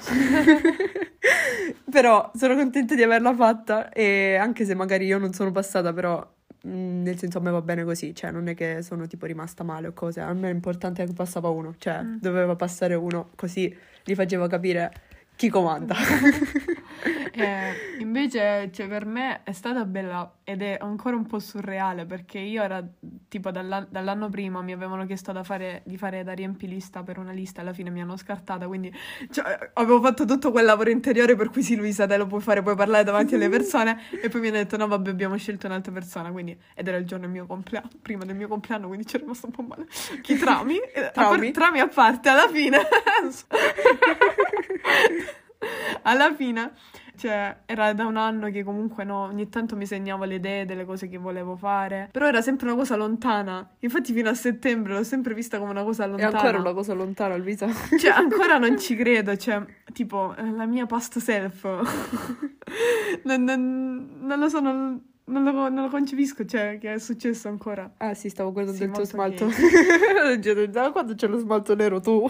però 1.93 2.31
sono 2.35 2.55
contenta 2.55 2.95
di 2.95 3.03
averla 3.03 3.35
fatta 3.35 3.89
e 3.89 4.35
anche 4.35 4.65
se 4.65 4.73
magari 4.73 5.05
io 5.05 5.19
non 5.19 5.31
sono 5.33 5.51
passata, 5.51 5.93
però 5.93 6.17
mm, 6.17 6.42
nel 6.65 7.17
senso 7.17 7.37
a 7.39 7.41
me 7.41 7.51
va 7.51 7.61
bene 7.61 7.83
così, 7.83 8.13
cioè 8.15 8.31
non 8.31 8.47
è 8.47 8.53
che 8.55 8.81
sono 8.81 9.07
tipo 9.07 9.25
rimasta 9.25 9.63
male 9.63 9.87
o 9.87 9.93
cose, 9.93 10.21
a 10.21 10.33
me 10.33 10.49
è 10.49 10.53
importante 10.53 11.05
che 11.05 11.13
passava 11.13 11.49
uno, 11.49 11.75
cioè 11.77 12.01
Mm. 12.03 12.17
doveva 12.19 12.55
passare 12.55 12.95
uno, 12.95 13.29
così 13.35 13.75
gli 14.03 14.15
facevo 14.15 14.47
capire 14.47 14.91
chi 15.35 15.49
comanda. 15.49 15.95
Eh, 17.33 17.97
invece, 17.99 18.69
cioè, 18.71 18.87
per 18.87 19.05
me 19.05 19.41
è 19.43 19.53
stata 19.53 19.85
bella 19.85 20.35
ed 20.43 20.61
è 20.61 20.77
ancora 20.79 21.15
un 21.15 21.25
po' 21.25 21.39
surreale 21.39 22.05
perché 22.05 22.37
io 22.37 22.61
era 22.61 22.85
tipo 23.27 23.49
dall'an- 23.49 23.87
dall'anno 23.89 24.29
prima 24.29 24.61
mi 24.61 24.71
avevano 24.71 25.05
chiesto 25.07 25.31
da 25.31 25.43
fare, 25.43 25.81
di 25.83 25.97
fare 25.97 26.23
da 26.23 26.33
riempilista 26.33 27.01
per 27.01 27.17
una 27.17 27.31
lista, 27.31 27.61
alla 27.61 27.73
fine 27.73 27.89
mi 27.89 28.01
hanno 28.01 28.17
scartata, 28.17 28.67
quindi 28.67 28.93
cioè, 29.31 29.71
avevo 29.73 29.99
fatto 30.01 30.25
tutto 30.25 30.51
quel 30.51 30.65
lavoro 30.65 30.91
interiore 30.91 31.35
per 31.35 31.49
cui 31.49 31.63
sì, 31.63 31.75
Luisa, 31.75 32.05
te 32.05 32.17
lo 32.17 32.27
puoi 32.27 32.41
fare, 32.41 32.61
puoi 32.61 32.75
parlare 32.75 33.03
davanti 33.03 33.33
alle 33.33 33.49
persone 33.49 33.99
e 34.21 34.29
poi 34.29 34.41
mi 34.41 34.47
hanno 34.49 34.57
detto 34.57 34.77
no, 34.77 34.87
vabbè, 34.87 35.09
abbiamo 35.09 35.35
scelto 35.37 35.65
un'altra 35.65 35.91
persona, 35.91 36.31
quindi 36.31 36.55
ed 36.75 36.87
era 36.87 36.97
il 36.97 37.05
giorno 37.05 37.25
del 37.25 37.33
mio 37.33 37.47
compleanno, 37.47 37.89
prima 38.01 38.25
del 38.25 38.35
mio 38.35 38.47
compleanno, 38.47 38.87
quindi 38.87 39.05
c'è 39.05 39.17
rimasto 39.17 39.47
un 39.47 39.51
po' 39.51 39.63
male. 39.63 39.87
Chi 40.21 40.37
trami? 40.37 40.77
Eh, 40.77 41.05
a 41.05 41.11
par- 41.11 41.51
trami 41.51 41.79
a 41.79 41.87
parte, 41.87 42.29
alla 42.29 42.47
fine 42.47 42.77
alla 46.03 46.33
fine, 46.33 46.71
cioè, 47.15 47.55
era 47.65 47.93
da 47.93 48.05
un 48.05 48.17
anno 48.17 48.49
che 48.49 48.63
comunque 48.63 49.03
no, 49.03 49.23
ogni 49.25 49.47
tanto 49.49 49.75
mi 49.75 49.85
segnavo 49.85 50.23
le 50.23 50.35
idee 50.35 50.65
delle 50.65 50.83
cose 50.85 51.07
che 51.07 51.17
volevo 51.17 51.55
fare, 51.55 52.09
però 52.11 52.27
era 52.27 52.41
sempre 52.41 52.67
una 52.67 52.75
cosa 52.75 52.95
lontana. 52.95 53.67
Infatti 53.79 54.13
fino 54.13 54.29
a 54.29 54.33
settembre 54.33 54.93
l'ho 54.93 55.03
sempre 55.03 55.33
vista 55.33 55.57
come 55.59 55.71
una 55.71 55.83
cosa 55.83 56.05
È 56.05 56.07
lontana. 56.07 56.37
ancora 56.37 56.59
una 56.59 56.73
cosa 56.73 56.93
lontana, 56.93 57.35
Luisa. 57.37 57.67
Cioè, 57.97 58.11
ancora 58.11 58.57
non 58.57 58.77
ci 58.79 58.95
credo, 58.97 59.35
cioè, 59.37 59.63
tipo, 59.93 60.35
eh, 60.35 60.49
la 60.51 60.65
mia 60.65 60.85
past 60.85 61.19
self. 61.19 61.63
non, 63.23 63.43
non- 63.43 64.17
non 64.21 64.39
lo 64.39 64.49
so, 64.49 64.59
non, 64.59 65.01
non 65.25 65.43
lo, 65.43 65.51
non 65.69 65.83
lo 65.83 65.89
concepisco, 65.89 66.45
cioè, 66.45 66.77
che 66.81 66.93
è 66.93 66.99
successo 66.99 67.47
ancora. 67.47 67.93
Ah 67.97 68.13
sì, 68.13 68.29
stavo 68.29 68.51
guardando 68.51 68.77
Sì, 68.79 68.85
il 68.85 68.91
tuo 68.91 69.05
smalto. 69.05 69.47
"Da 70.69 70.91
quando 70.91 71.13
c'è 71.15 71.27
lo 71.27 71.37
smalto 71.37 71.75
nero 71.75 71.99
tu? 72.01 72.27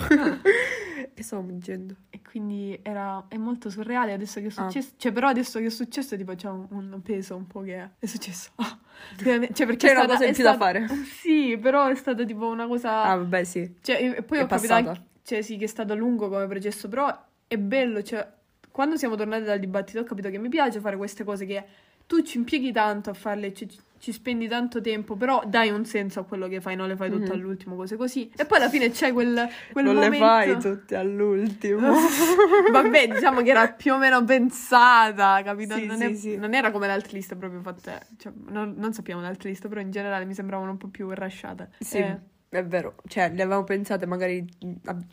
che 1.13 1.24
stavo 1.24 1.46
leggendo? 1.48 1.96
Quindi 2.34 2.80
era, 2.82 3.24
è 3.28 3.38
molto 3.38 3.69
surreale 3.69 4.12
adesso 4.12 4.39
che 4.39 4.48
è 4.48 4.50
Ah. 4.56 4.63
successo. 4.63 4.93
Cioè, 4.98 5.12
però 5.12 5.28
adesso 5.28 5.60
che 5.60 5.67
è 5.67 5.69
successo, 5.69 6.17
tipo, 6.17 6.34
c'è 6.34 6.50
un, 6.50 6.65
un 6.72 7.00
peso 7.04 7.36
un 7.36 7.46
po' 7.46 7.62
che 7.62 7.89
è 8.00 8.06
successo. 8.08 8.50
Ah, 8.58 8.80
veramente- 9.22 9.54
cioè, 9.54 9.67
perché 9.67 9.86
C'è 9.88 9.93
è 9.93 9.96
una 9.96 10.04
stata- 10.06 10.17
cosa 10.17 10.26
in 10.30 10.34
più 10.34 10.43
da 10.43 10.56
fare. 10.58 10.88
Sì, 11.22 11.58
però 11.62 11.86
è 11.88 11.96
stata 11.96 12.24
tipo 12.26 12.48
una 12.48 12.65
cosa. 12.65 13.04
Ah, 13.04 13.17
vabbè, 13.17 13.43
sì. 13.43 13.76
Cioè, 13.82 14.15
e 14.17 14.24
poi 14.24 14.39
È 14.39 14.43
ho 14.43 14.48
capito 14.48 14.67
passata. 14.74 14.89
anche, 14.89 15.02
cioè, 15.22 15.41
sì, 15.43 15.58
che 15.58 15.65
è 15.65 15.67
stato 15.67 15.93
lungo 15.93 16.28
come 16.28 16.48
processo, 16.48 16.88
però 16.89 17.15
è 17.48 17.58
bello, 17.60 18.02
cioè, 18.02 18.28
quando 18.72 18.98
siamo 18.98 19.15
tornati 19.15 19.43
dal 19.43 19.60
dibattito 19.60 20.00
ho 20.00 20.04
capito 20.04 20.32
che 20.32 20.39
mi 20.39 20.50
piace 20.50 20.80
fare 20.80 20.98
queste 20.98 21.24
cose 21.24 21.46
che 21.46 21.63
tu 22.08 22.24
ci 22.24 22.38
impieghi 22.38 22.72
tanto 22.72 23.12
a 23.12 23.13
farle, 23.13 23.54
ci, 23.54 23.69
ci 24.04 24.12
spendi 24.12 24.50
tanto 24.50 24.82
tempo, 24.82 25.16
però 25.16 25.44
dai 25.46 25.70
un 25.70 25.86
senso 25.86 26.20
a 26.20 26.26
quello 26.26 26.50
che 26.50 26.60
fai, 26.60 26.76
non 26.76 26.89
le 26.89 26.98
fai 26.98 27.10
tutte 27.10 27.28
Mhm. 27.28 27.32
all'ultimo, 27.32 27.78
cose 27.78 27.96
così. 27.96 28.30
E 28.36 28.44
poi 28.44 28.58
alla 28.58 28.68
fine 28.68 28.89
c'è 28.92 29.13
quel, 29.13 29.48
quel 29.72 29.86
non 29.86 29.94
momento... 29.96 30.18
le 30.18 30.20
fai 30.22 30.60
tutte 30.60 30.96
all'ultimo. 30.98 31.80
Vabbè, 32.70 33.08
diciamo 33.08 33.42
che 33.42 33.52
era 33.52 33.70
più 33.72 33.94
o 33.94 33.98
meno 33.98 34.22
pensata, 34.26 35.42
capito? 35.42 35.78
Sì, 35.78 35.86
non, 35.86 35.98
sì, 36.00 36.04
è- 36.04 36.13
sì. 36.16 36.36
non 36.36 36.54
era 36.54 36.70
come 36.72 36.86
liste 37.16 37.38
proprio 37.38 37.62
fatte, 37.62 38.08
cioè, 38.18 38.34
non, 38.50 38.74
non 38.76 38.92
sappiamo 38.92 39.22
liste, 39.48 39.70
però 39.70 39.80
in 39.80 39.89
generale 39.92 40.26
mi 40.26 40.34
sembravano 40.34 40.72
un 40.72 40.78
po' 40.78 40.89
più 40.89 41.10
rasciate. 41.10 41.70
Sì, 41.80 42.00
Eh, 42.00 42.20
è 42.60 42.66
vero. 42.66 42.96
Cioè, 43.08 43.32
le 43.34 43.42
avevamo 43.42 43.63
pensate 43.63 44.06
magari... 44.06 44.46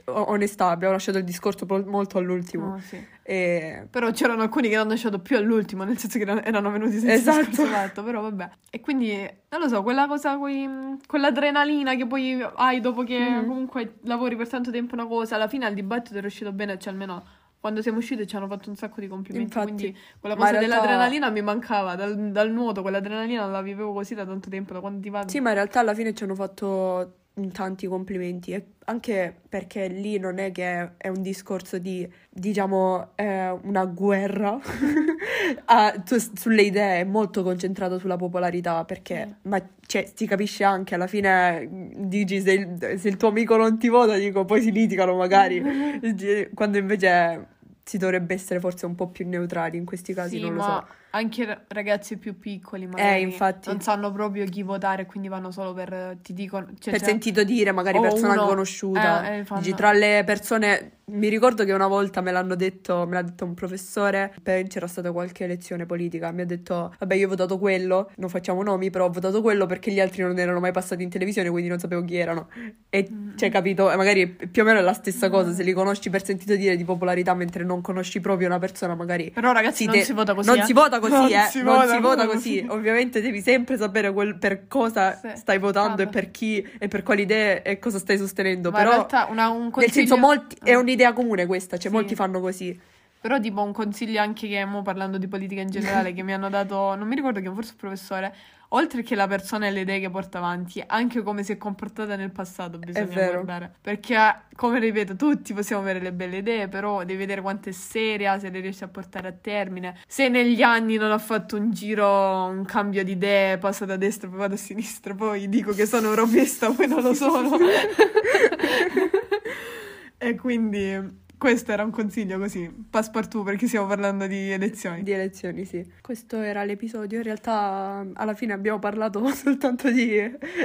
Onestà, 0.06 0.68
abbiamo 0.68 0.92
lasciato 0.94 1.18
il 1.18 1.24
discorso 1.24 1.66
molto 1.86 2.18
all'ultimo. 2.18 2.66
no, 2.70 2.78
sì. 2.80 3.04
E... 3.22 3.86
Però 3.90 4.10
c'erano 4.10 4.42
alcuni 4.42 4.68
che 4.68 4.76
hanno 4.76 4.90
lasciato 4.90 5.20
più 5.20 5.36
all'ultimo, 5.36 5.84
nel 5.84 5.96
senso 5.98 6.18
che 6.18 6.24
erano- 6.24 6.70
venuti 6.70 6.98
senza 6.98 7.12
Esatto. 7.32 7.46
discorso 7.50 7.72
fatto, 7.72 8.02
però 8.02 8.20
vabbè. 8.22 8.48
E 8.70 8.80
quindi, 8.80 9.12
non 9.50 9.60
lo 9.60 9.68
so, 9.68 9.82
quella 9.82 10.06
cosa, 10.06 10.36
quei- 10.38 10.98
quell'adrenalina 11.06 11.94
che 11.94 12.06
poi 12.06 12.40
hai 12.56 12.80
dopo 12.80 13.02
che 13.04 13.18
Mhm. 13.18 13.46
comunque 13.46 13.94
lavori 14.04 14.36
per 14.36 14.48
tanto 14.48 14.70
tempo 14.70 14.94
una 14.94 15.06
cosa, 15.06 15.36
alla 15.36 15.48
fine 15.48 15.66
al 15.66 15.74
dibattito 15.74 16.18
è 16.18 16.20
riuscito 16.20 16.52
bene, 16.52 16.78
cioè 16.78 16.92
almeno 16.92 17.22
quando 17.60 17.82
siamo 17.82 17.98
usciti 17.98 18.26
ci 18.26 18.34
hanno 18.36 18.46
fatto 18.46 18.70
un 18.70 18.76
sacco 18.76 19.00
di 19.00 19.06
complimenti, 19.06 19.52
Infatti. 19.52 19.72
quindi 19.74 19.98
quella 20.18 20.34
cosa 20.34 20.50
realtà- 20.52 20.66
dell'adrenalina 20.68 21.28
mi 21.30 21.42
mancava, 21.42 21.94
dal, 21.94 22.16
dal 22.30 22.50
nuoto 22.50 22.80
quell'adrenalina 22.80 23.44
la 23.46 23.60
vivevo 23.60 23.92
così 23.92 24.14
da 24.14 24.24
tanto 24.24 24.48
tempo, 24.48 24.72
da 24.72 24.80
quando 24.80 25.00
ti 25.00 25.10
vado. 25.10 25.28
Sì, 25.28 25.40
ma 25.40 25.50
in 25.50 25.56
realtà 25.56 25.80
alla 25.80 25.92
fine 25.94 26.14
ci 26.14 26.24
hanno 26.24 26.34
fatto 26.34 27.16
tanti 27.50 27.86
complimenti, 27.86 28.62
anche 28.84 29.34
perché 29.48 29.88
lì 29.88 30.18
non 30.18 30.38
è 30.38 30.50
che 30.52 30.96
è 30.96 31.08
un 31.08 31.22
discorso 31.22 31.78
di, 31.78 32.08
diciamo, 32.28 33.12
eh, 33.14 33.50
una 33.62 33.84
guerra 33.86 34.58
a- 35.66 36.02
su- 36.04 36.32
sulle 36.34 36.62
idee, 36.62 37.00
è 37.00 37.04
molto 37.04 37.42
concentrato 37.42 37.98
sulla 37.98 38.16
popolarità, 38.16 38.84
perché, 38.84 39.36
ma 39.42 39.60
cioè, 39.86 40.10
si 40.14 40.26
capisce 40.26 40.64
anche, 40.64 40.94
alla 40.94 41.06
fine 41.06 41.66
mm, 41.66 41.90
dici 42.04 42.40
se 42.40 42.52
il, 42.52 42.98
se 42.98 43.08
il 43.08 43.16
tuo 43.16 43.28
amico 43.28 43.56
non 43.56 43.78
ti 43.78 43.88
vota, 43.88 44.16
dico, 44.16 44.44
poi 44.44 44.60
si 44.60 44.70
litigano 44.72 45.14
magari, 45.16 45.60
quando 46.54 46.78
invece 46.78 47.46
si 47.84 47.98
dovrebbe 47.98 48.34
essere 48.34 48.60
forse 48.60 48.86
un 48.86 48.94
po' 48.94 49.08
più 49.08 49.26
neutrali 49.26 49.76
in 49.76 49.84
questi 49.84 50.14
casi, 50.14 50.36
Sì, 50.36 50.40
non 50.40 50.54
lo 50.54 50.62
so. 50.62 50.86
Anche 51.10 51.44
ra- 51.44 51.60
ragazzi 51.68 52.16
più 52.16 52.38
piccoli 52.38 52.86
magari 52.86 53.22
infatti. 53.22 53.68
non 53.68 53.80
sanno 53.80 54.12
proprio 54.12 54.44
chi 54.46 54.62
votare, 54.62 55.06
quindi 55.06 55.28
vanno 55.28 55.50
solo 55.50 55.72
per 55.74 56.16
ti 56.22 56.32
dicono, 56.32 56.66
cioè, 56.78 56.92
per 56.92 57.00
cioè- 57.00 57.08
sentito 57.08 57.42
dire, 57.44 57.72
magari 57.72 57.98
o 57.98 58.00
persona 58.02 58.32
uno- 58.34 58.46
conosciuta. 58.46 59.30
eh, 59.30 59.38
eh, 59.38 59.44
fanno- 59.44 59.60
Dici, 59.60 59.74
tra 59.74 59.92
le 59.92 60.22
persone, 60.24 60.92
mi 61.10 61.28
ricordo 61.28 61.64
che 61.64 61.72
una 61.72 61.88
volta 61.88 62.20
me 62.20 62.30
l'hanno 62.30 62.54
detto, 62.54 63.04
me 63.06 63.14
l'ha 63.14 63.22
detto 63.22 63.44
un 63.44 63.54
professore, 63.54 64.32
c'era 64.68 64.86
stata 64.86 65.10
qualche 65.10 65.42
elezione 65.44 65.84
politica, 65.84 66.30
mi 66.30 66.42
ha 66.42 66.46
detto, 66.46 66.94
vabbè 66.98 67.14
io 67.16 67.26
ho 67.26 67.28
votato 67.28 67.58
quello, 67.58 68.10
non 68.16 68.28
facciamo 68.28 68.62
nomi, 68.62 68.90
però 68.90 69.06
ho 69.06 69.10
votato 69.10 69.42
quello 69.42 69.66
perché 69.66 69.90
gli 69.90 69.98
altri 69.98 70.22
non 70.22 70.38
erano 70.38 70.60
mai 70.60 70.70
passati 70.70 71.02
in 71.02 71.08
televisione, 71.10 71.50
quindi 71.50 71.68
non 71.68 71.80
sapevo 71.80 72.04
chi 72.04 72.16
erano. 72.16 72.48
E 72.88 73.08
Mm. 73.10 73.36
cioè, 73.36 73.50
capito, 73.50 73.86
magari 73.96 74.28
più 74.28 74.62
o 74.62 74.64
meno 74.64 74.78
è 74.78 74.82
la 74.82 74.92
stessa 74.92 75.28
cosa, 75.30 75.52
se 75.52 75.64
li 75.64 75.72
conosci 75.72 76.10
per 76.10 76.24
sentito 76.24 76.54
dire 76.54 76.76
di 76.76 76.84
popolarità 76.84 77.34
mentre 77.34 77.64
non 77.64 77.80
conosci 77.80 78.20
proprio 78.20 78.46
una 78.46 78.60
persona, 78.60 78.94
magari... 78.94 79.30
Però 79.32 79.50
ragazzi 79.50 79.86
non 79.86 79.94
te- 79.96 80.04
si 80.04 80.12
vota 80.12 80.34
così. 80.34 80.48
Non 80.48 80.58
eh. 80.60 80.64
si 80.64 80.72
vota 80.72 80.99
così, 81.00 81.12
Non 81.12 81.26
eh. 81.32 81.46
si 81.50 81.62
non 81.62 81.74
vota 81.74 81.92
si 81.94 81.98
vota 82.00 82.26
così. 82.26 82.66
Ovviamente 82.68 83.20
devi 83.20 83.40
sempre 83.40 83.76
sapere 83.76 84.12
quel- 84.12 84.38
per 84.38 84.68
cosa 84.68 85.18
Sì. 85.20 85.28
stai 85.36 85.58
votando 85.58 86.02
e 86.02 86.04
Vabbè. 86.04 86.16
per 86.20 86.30
chi 86.30 86.64
e 86.78 86.86
per 86.88 87.02
quali 87.02 87.22
idee 87.22 87.62
e 87.62 87.78
cosa 87.80 87.98
stai 87.98 88.16
sostenendo. 88.18 88.70
Ma 88.70 88.76
Però, 88.78 88.90
in 88.90 88.96
realtà 88.96 89.26
una- 89.30 89.48
un 89.48 89.62
nel 89.62 89.70
consiglio... 89.72 89.92
senso, 89.94 90.16
molti, 90.16 90.56
è 90.62 90.70
Eh. 90.70 90.76
un'idea 90.76 91.12
comune 91.12 91.46
questa, 91.46 91.76
cioè 91.76 91.90
Sì. 91.90 91.96
molti 91.96 92.14
fanno 92.14 92.40
così. 92.40 92.78
Però 93.20 93.38
tipo 93.38 93.62
un 93.62 93.72
consiglio 93.72 94.20
anche 94.20 94.48
che, 94.48 94.64
mo 94.64 94.80
parlando 94.80 95.18
di 95.18 95.28
politica 95.28 95.60
in 95.60 95.70
generale, 95.70 96.14
che 96.14 96.22
mi 96.22 96.32
hanno 96.32 96.48
dato, 96.48 96.94
non 96.94 97.06
mi 97.06 97.14
ricordo 97.14 97.40
che 97.40 97.52
forse 97.52 97.72
il 97.72 97.76
professore, 97.76 98.34
oltre 98.68 99.02
che 99.02 99.14
la 99.14 99.26
persona 99.26 99.66
e 99.66 99.70
le 99.70 99.80
idee 99.80 100.00
che 100.00 100.08
porta 100.08 100.38
avanti, 100.38 100.82
anche 100.86 101.22
come 101.22 101.42
si 101.42 101.52
è 101.52 101.58
comportata 101.58 102.16
nel 102.16 102.30
passato 102.30 102.78
bisogna 102.78 103.30
guardare. 103.30 103.74
Perché, 103.80 104.16
come 104.54 104.78
ripeto, 104.78 105.16
tutti 105.16 105.52
possiamo 105.52 105.82
avere 105.82 106.00
le 106.00 106.12
belle 106.12 106.38
idee, 106.38 106.68
però 106.68 107.04
devi 107.04 107.18
vedere 107.18 107.42
quanto 107.42 107.68
è 107.68 107.72
seria, 107.72 108.38
se 108.38 108.48
le 108.48 108.60
riesci 108.60 108.84
a 108.84 108.88
portare 108.88 109.28
a 109.28 109.32
termine. 109.32 109.98
Se 110.06 110.28
negli 110.28 110.62
anni 110.62 110.96
non 110.96 111.10
ha 111.10 111.18
fatto 111.18 111.56
un 111.56 111.72
giro, 111.72 112.46
un 112.46 112.64
cambio 112.64 113.04
di 113.04 113.12
idee, 113.12 113.58
passa 113.58 113.84
da 113.84 113.96
destra, 113.96 114.28
poi 114.28 114.38
vado 114.38 114.54
a 114.54 114.58
sinistra, 114.58 115.14
poi 115.14 115.48
dico 115.48 115.72
che 115.72 115.84
sono 115.84 116.08
europista, 116.08 116.70
poi 116.70 116.86
non 116.86 117.02
lo 117.02 117.12
sono. 117.12 117.58
e 120.16 120.34
quindi 120.36 121.28
questo 121.40 121.72
era 121.72 121.82
un 121.84 121.90
consiglio 121.90 122.38
così, 122.38 122.70
passepartout 122.90 123.46
perché 123.46 123.66
stiamo 123.66 123.86
parlando 123.86 124.26
di 124.26 124.50
elezioni. 124.50 125.02
Di 125.02 125.12
elezioni, 125.12 125.64
sì. 125.64 125.82
Questo 126.02 126.36
era 126.42 126.64
l'episodio. 126.64 127.16
In 127.16 127.24
realtà, 127.24 128.06
alla 128.12 128.34
fine 128.34 128.52
abbiamo 128.52 128.78
parlato 128.78 129.26
soltanto 129.32 129.90
di, 129.90 130.20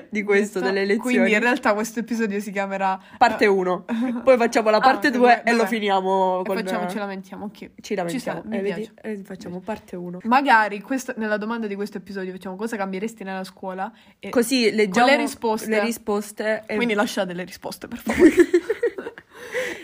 di 0.10 0.22
questo, 0.24 0.60
delle 0.60 0.82
elezioni. 0.82 1.16
Quindi 1.16 1.32
in 1.32 1.40
realtà 1.40 1.74
questo 1.74 2.00
episodio 2.02 2.42
si 2.42 2.52
chiamerà 2.52 3.00
Parte 3.18 3.46
1. 3.46 3.86
Poi 4.24 4.36
facciamo 4.38 4.70
la 4.70 4.78
Ah, 4.78 4.82
parte 4.82 5.08
ok, 5.08 5.14
2 5.16 5.32
e 5.32 5.36
vabbè. 5.46 5.54
lo 5.56 5.66
finiamo 5.66 6.42
e 6.42 6.44
con... 6.46 6.58
facciamo, 6.58 6.90
ce 6.90 6.98
lamentiamo, 7.00 7.46
ok. 7.46 7.70
Ci 7.80 7.96
lamentiamo. 7.96 8.40
sta, 8.42 8.50
mi 8.50 8.58
Eh, 8.58 8.62
vedi? 8.62 8.92
Eh, 9.02 9.22
facciamo 9.24 9.62
parte 9.62 9.96
1. 9.96 10.20
Magari 10.24 10.82
questo- 10.82 11.14
nella 11.16 11.38
domanda 11.38 11.68
di 11.68 11.76
questo 11.76 12.00
episodio 12.00 12.34
facciamo 12.34 12.58
cosa 12.58 12.76
cambieresti 12.76 13.24
nella 13.24 13.46
scuola 13.46 13.90
e 14.20 14.30
Così 14.30 14.72
leggiamo 14.72 15.08
le 15.08 15.16
risposte. 15.16 15.70
le 15.70 15.80
risposte 15.80 16.64
e 16.68 16.76
quindi 16.76 16.94
lasciate 16.96 17.34
le 17.34 17.46
risposte 17.46 17.88
per 17.88 18.00
favore. 18.00 18.32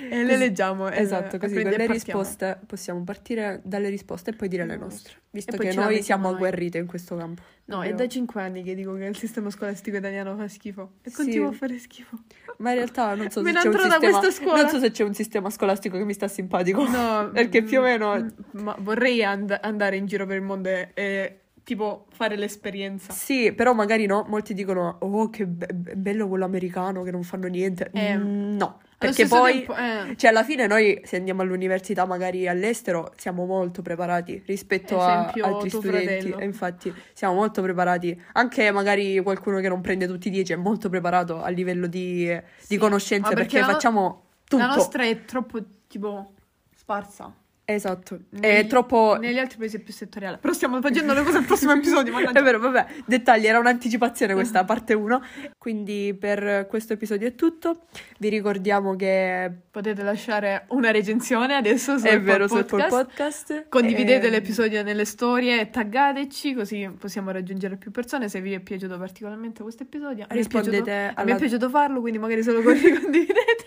E 0.10 0.24
le 0.24 0.38
leggiamo. 0.38 0.90
e- 0.90 1.00
Esatto, 1.00 1.38
così 1.38 1.54
prendi- 1.54 1.70
con 1.70 1.78
le 1.80 1.84
e 1.84 1.88
partiamo. 1.88 2.20
risposte 2.22 2.60
possiamo 2.66 3.04
partire 3.04 3.62
dalle 3.64 3.90
risposte 3.90 4.32
e 4.32 4.34
poi 4.34 4.48
dire 4.48 4.66
le 4.66 4.78
nostre, 4.78 5.14
visto 5.30 5.58
che 5.58 5.74
noi 5.74 6.02
siamo 6.02 6.28
noi. 6.28 6.36
agguerrite 6.36 6.78
in 6.78 6.86
questo 6.88 7.16
campo. 7.16 7.42
No, 7.66 7.78
è 7.78 7.80
Abbiamo- 7.82 7.98
da 8.00 8.08
5 8.08 8.42
anni 8.42 8.64
che 8.64 8.76
dico 8.76 8.94
che 8.96 9.06
il 9.06 9.16
sistema 9.18 9.50
scolastico 9.50 9.98
italiano 9.98 10.36
fa 10.36 10.48
schifo. 10.48 10.94
E 11.04 11.10
Sì. 11.10 11.16
continua 11.16 11.50
a 11.50 11.52
fare 11.54 11.78
schifo. 11.78 12.18
Ma 12.58 12.70
in 12.72 12.76
realtà 12.78 13.16
non 13.16 13.30
so 13.30 13.42
sistema 14.32 14.56
non 14.62 14.70
so 14.70 14.80
se 14.80 14.92
c'è 14.92 15.04
un 15.04 15.14
sistema 15.14 15.50
scolastico 15.50 15.98
che 15.98 16.04
mi 16.04 16.14
sta 16.14 16.28
simpatico. 16.28 16.86
No, 16.88 17.30
Perché 17.34 17.64
più 17.64 17.78
o 17.80 17.82
mm, 17.82 17.86
meno 17.86 18.16
mm, 18.16 18.28
Ma 18.62 18.76
vorrei 18.80 19.24
and- 19.24 19.58
andare 19.62 19.96
in 19.98 20.06
giro 20.06 20.26
per 20.26 20.36
il 20.38 20.42
mondo 20.44 20.68
e, 20.70 20.90
e, 20.94 21.40
tipo 21.64 22.08
fare 22.12 22.36
l'esperienza. 22.36 23.14
Sì, 23.14 23.54
però 23.54 23.74
magari 23.74 24.06
no, 24.06 24.26
molti 24.28 24.54
dicono 24.54 24.98
"Oh, 25.00 25.30
che 25.30 25.46
be- 25.48 25.68
be- 25.74 25.96
bello 25.96 26.28
quello 26.28 26.44
americano 26.46 27.04
che 27.04 27.12
non 27.12 27.24
fanno 27.24 27.48
niente". 27.48 27.90
Eh, 27.94 28.18
Mm, 28.18 28.58
no, 28.58 28.82
perché 29.08 29.28
poi 29.28 29.54
tempo, 29.66 29.76
eh, 29.76 30.16
Cioè, 30.16 30.30
alla 30.30 30.44
fine 30.44 30.68
noi, 30.68 31.02
se 31.04 31.16
andiamo 31.18 31.42
all'università, 31.42 32.06
magari 32.06 32.48
all'estero, 32.48 33.12
siamo 33.18 33.46
molto 33.46 33.82
preparati 33.82 34.42
rispetto 34.46 35.00
a 35.00 35.12
Esempio, 35.22 35.46
altri 35.46 35.70
tuo 35.70 35.80
studenti. 35.80 36.06
fratello. 36.08 36.38
E 36.40 36.46
infatti, 36.46 36.94
siamo 37.14 37.34
molto 37.34 37.62
preparati. 37.62 38.22
Anche 38.34 38.72
magari 38.72 39.20
qualcuno 39.22 39.60
che 39.60 39.68
non 39.70 39.82
prende 39.82 40.08
tutti 40.08 40.28
i 40.28 40.32
10 40.32 40.54
è 40.54 40.56
molto 40.56 40.90
preparato 40.90 41.42
a 41.42 41.50
livello 41.50 41.88
di, 41.88 42.26
di 42.28 42.42
Sì. 42.60 42.78
conoscenze 42.78 43.30
Ma 43.30 43.36
perché, 43.36 43.54
perché 43.54 43.66
la 43.68 43.74
facciamo 43.74 44.24
tutto. 44.44 44.58
la 44.64 44.74
nostra 44.76 45.04
è 45.04 45.26
troppo 45.26 45.60
tipo 45.88 46.34
sparsa. 46.76 47.34
Esatto. 47.74 48.20
È 48.32 48.38
Negli- 48.40 48.68
troppo. 48.68 49.18
Negli 49.20 49.38
altri 49.40 49.58
paesi 49.58 49.78
è 49.78 49.80
più 49.80 49.94
settoriale. 49.94 50.38
Però 50.38 50.54
stiamo 50.54 50.80
facendo 50.82 51.14
le 51.14 51.24
cose 51.24 51.38
al 51.38 51.46
prossimo 51.46 51.72
episodio. 51.74 52.12
mannaggia. 52.14 52.40
È 52.40 52.44
vero, 52.44 52.60
vabbè, 52.60 52.86
dettagli, 53.06 53.46
era 53.48 53.60
un'anticipazione 53.60 54.34
questa 54.34 54.64
parte 54.66 54.94
1. 54.94 55.22
Quindi 55.58 56.16
per 56.20 56.68
questo 56.68 56.94
episodio 56.94 57.28
è 57.28 57.36
tutto. 57.36 57.86
Vi 58.20 58.30
ricordiamo 58.30 58.96
che 58.96 59.52
Potete 59.72 60.04
lasciare 60.04 60.66
una 60.70 60.92
recensione 60.92 61.56
adesso 61.56 61.98
su 61.98 62.06
è 62.06 62.20
vero 62.20 62.48
su 62.48 62.56
Podcast. 62.56 62.82
Apple 62.84 63.06
Podcast. 63.06 63.66
Condividete 63.70 64.28
E- 64.28 64.30
l'episodio 64.30 64.84
nelle 64.84 65.06
storie 65.06 65.70
taggateci 65.70 66.54
così 66.54 66.90
possiamo 67.00 67.32
raggiungere 67.32 67.78
più 67.78 67.90
persone. 67.92 68.28
Se 68.28 68.42
vi 68.42 68.52
è 68.52 68.60
piaciuto 68.60 68.98
particolarmente 68.98 69.64
questo 69.64 69.84
episodio, 69.84 70.24
a 70.24 70.28
me 70.28 70.34
è 70.34 70.36
Rispondete 70.36 70.82
piaciuto, 70.84 70.92
a 70.92 71.24
me 71.24 71.32
alla- 71.32 71.36
è 71.36 71.40
piaciuto 71.40 71.70
farlo, 71.70 72.02
quindi 72.02 72.20
magari 72.20 72.44
solo 72.44 72.62
voi 72.62 72.80
condividete. 73.00 73.66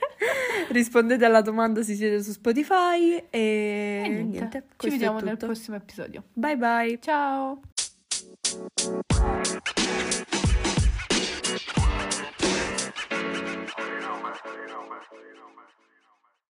Rispondete 0.68 1.24
alla 1.24 1.42
domanda 1.42 1.82
se 1.82 1.94
siete 1.94 2.22
su 2.22 2.32
Spotify 2.32 3.22
e, 3.30 4.02
E 4.04 4.08
niente, 4.08 4.22
niente. 4.38 4.64
ci 4.76 4.90
vediamo 4.90 5.20
nel 5.20 5.36
prossimo 5.36 5.76
episodio. 5.76 6.24
Bye 6.32 6.56
bye. 6.56 6.98
Ciao! 7.00 7.60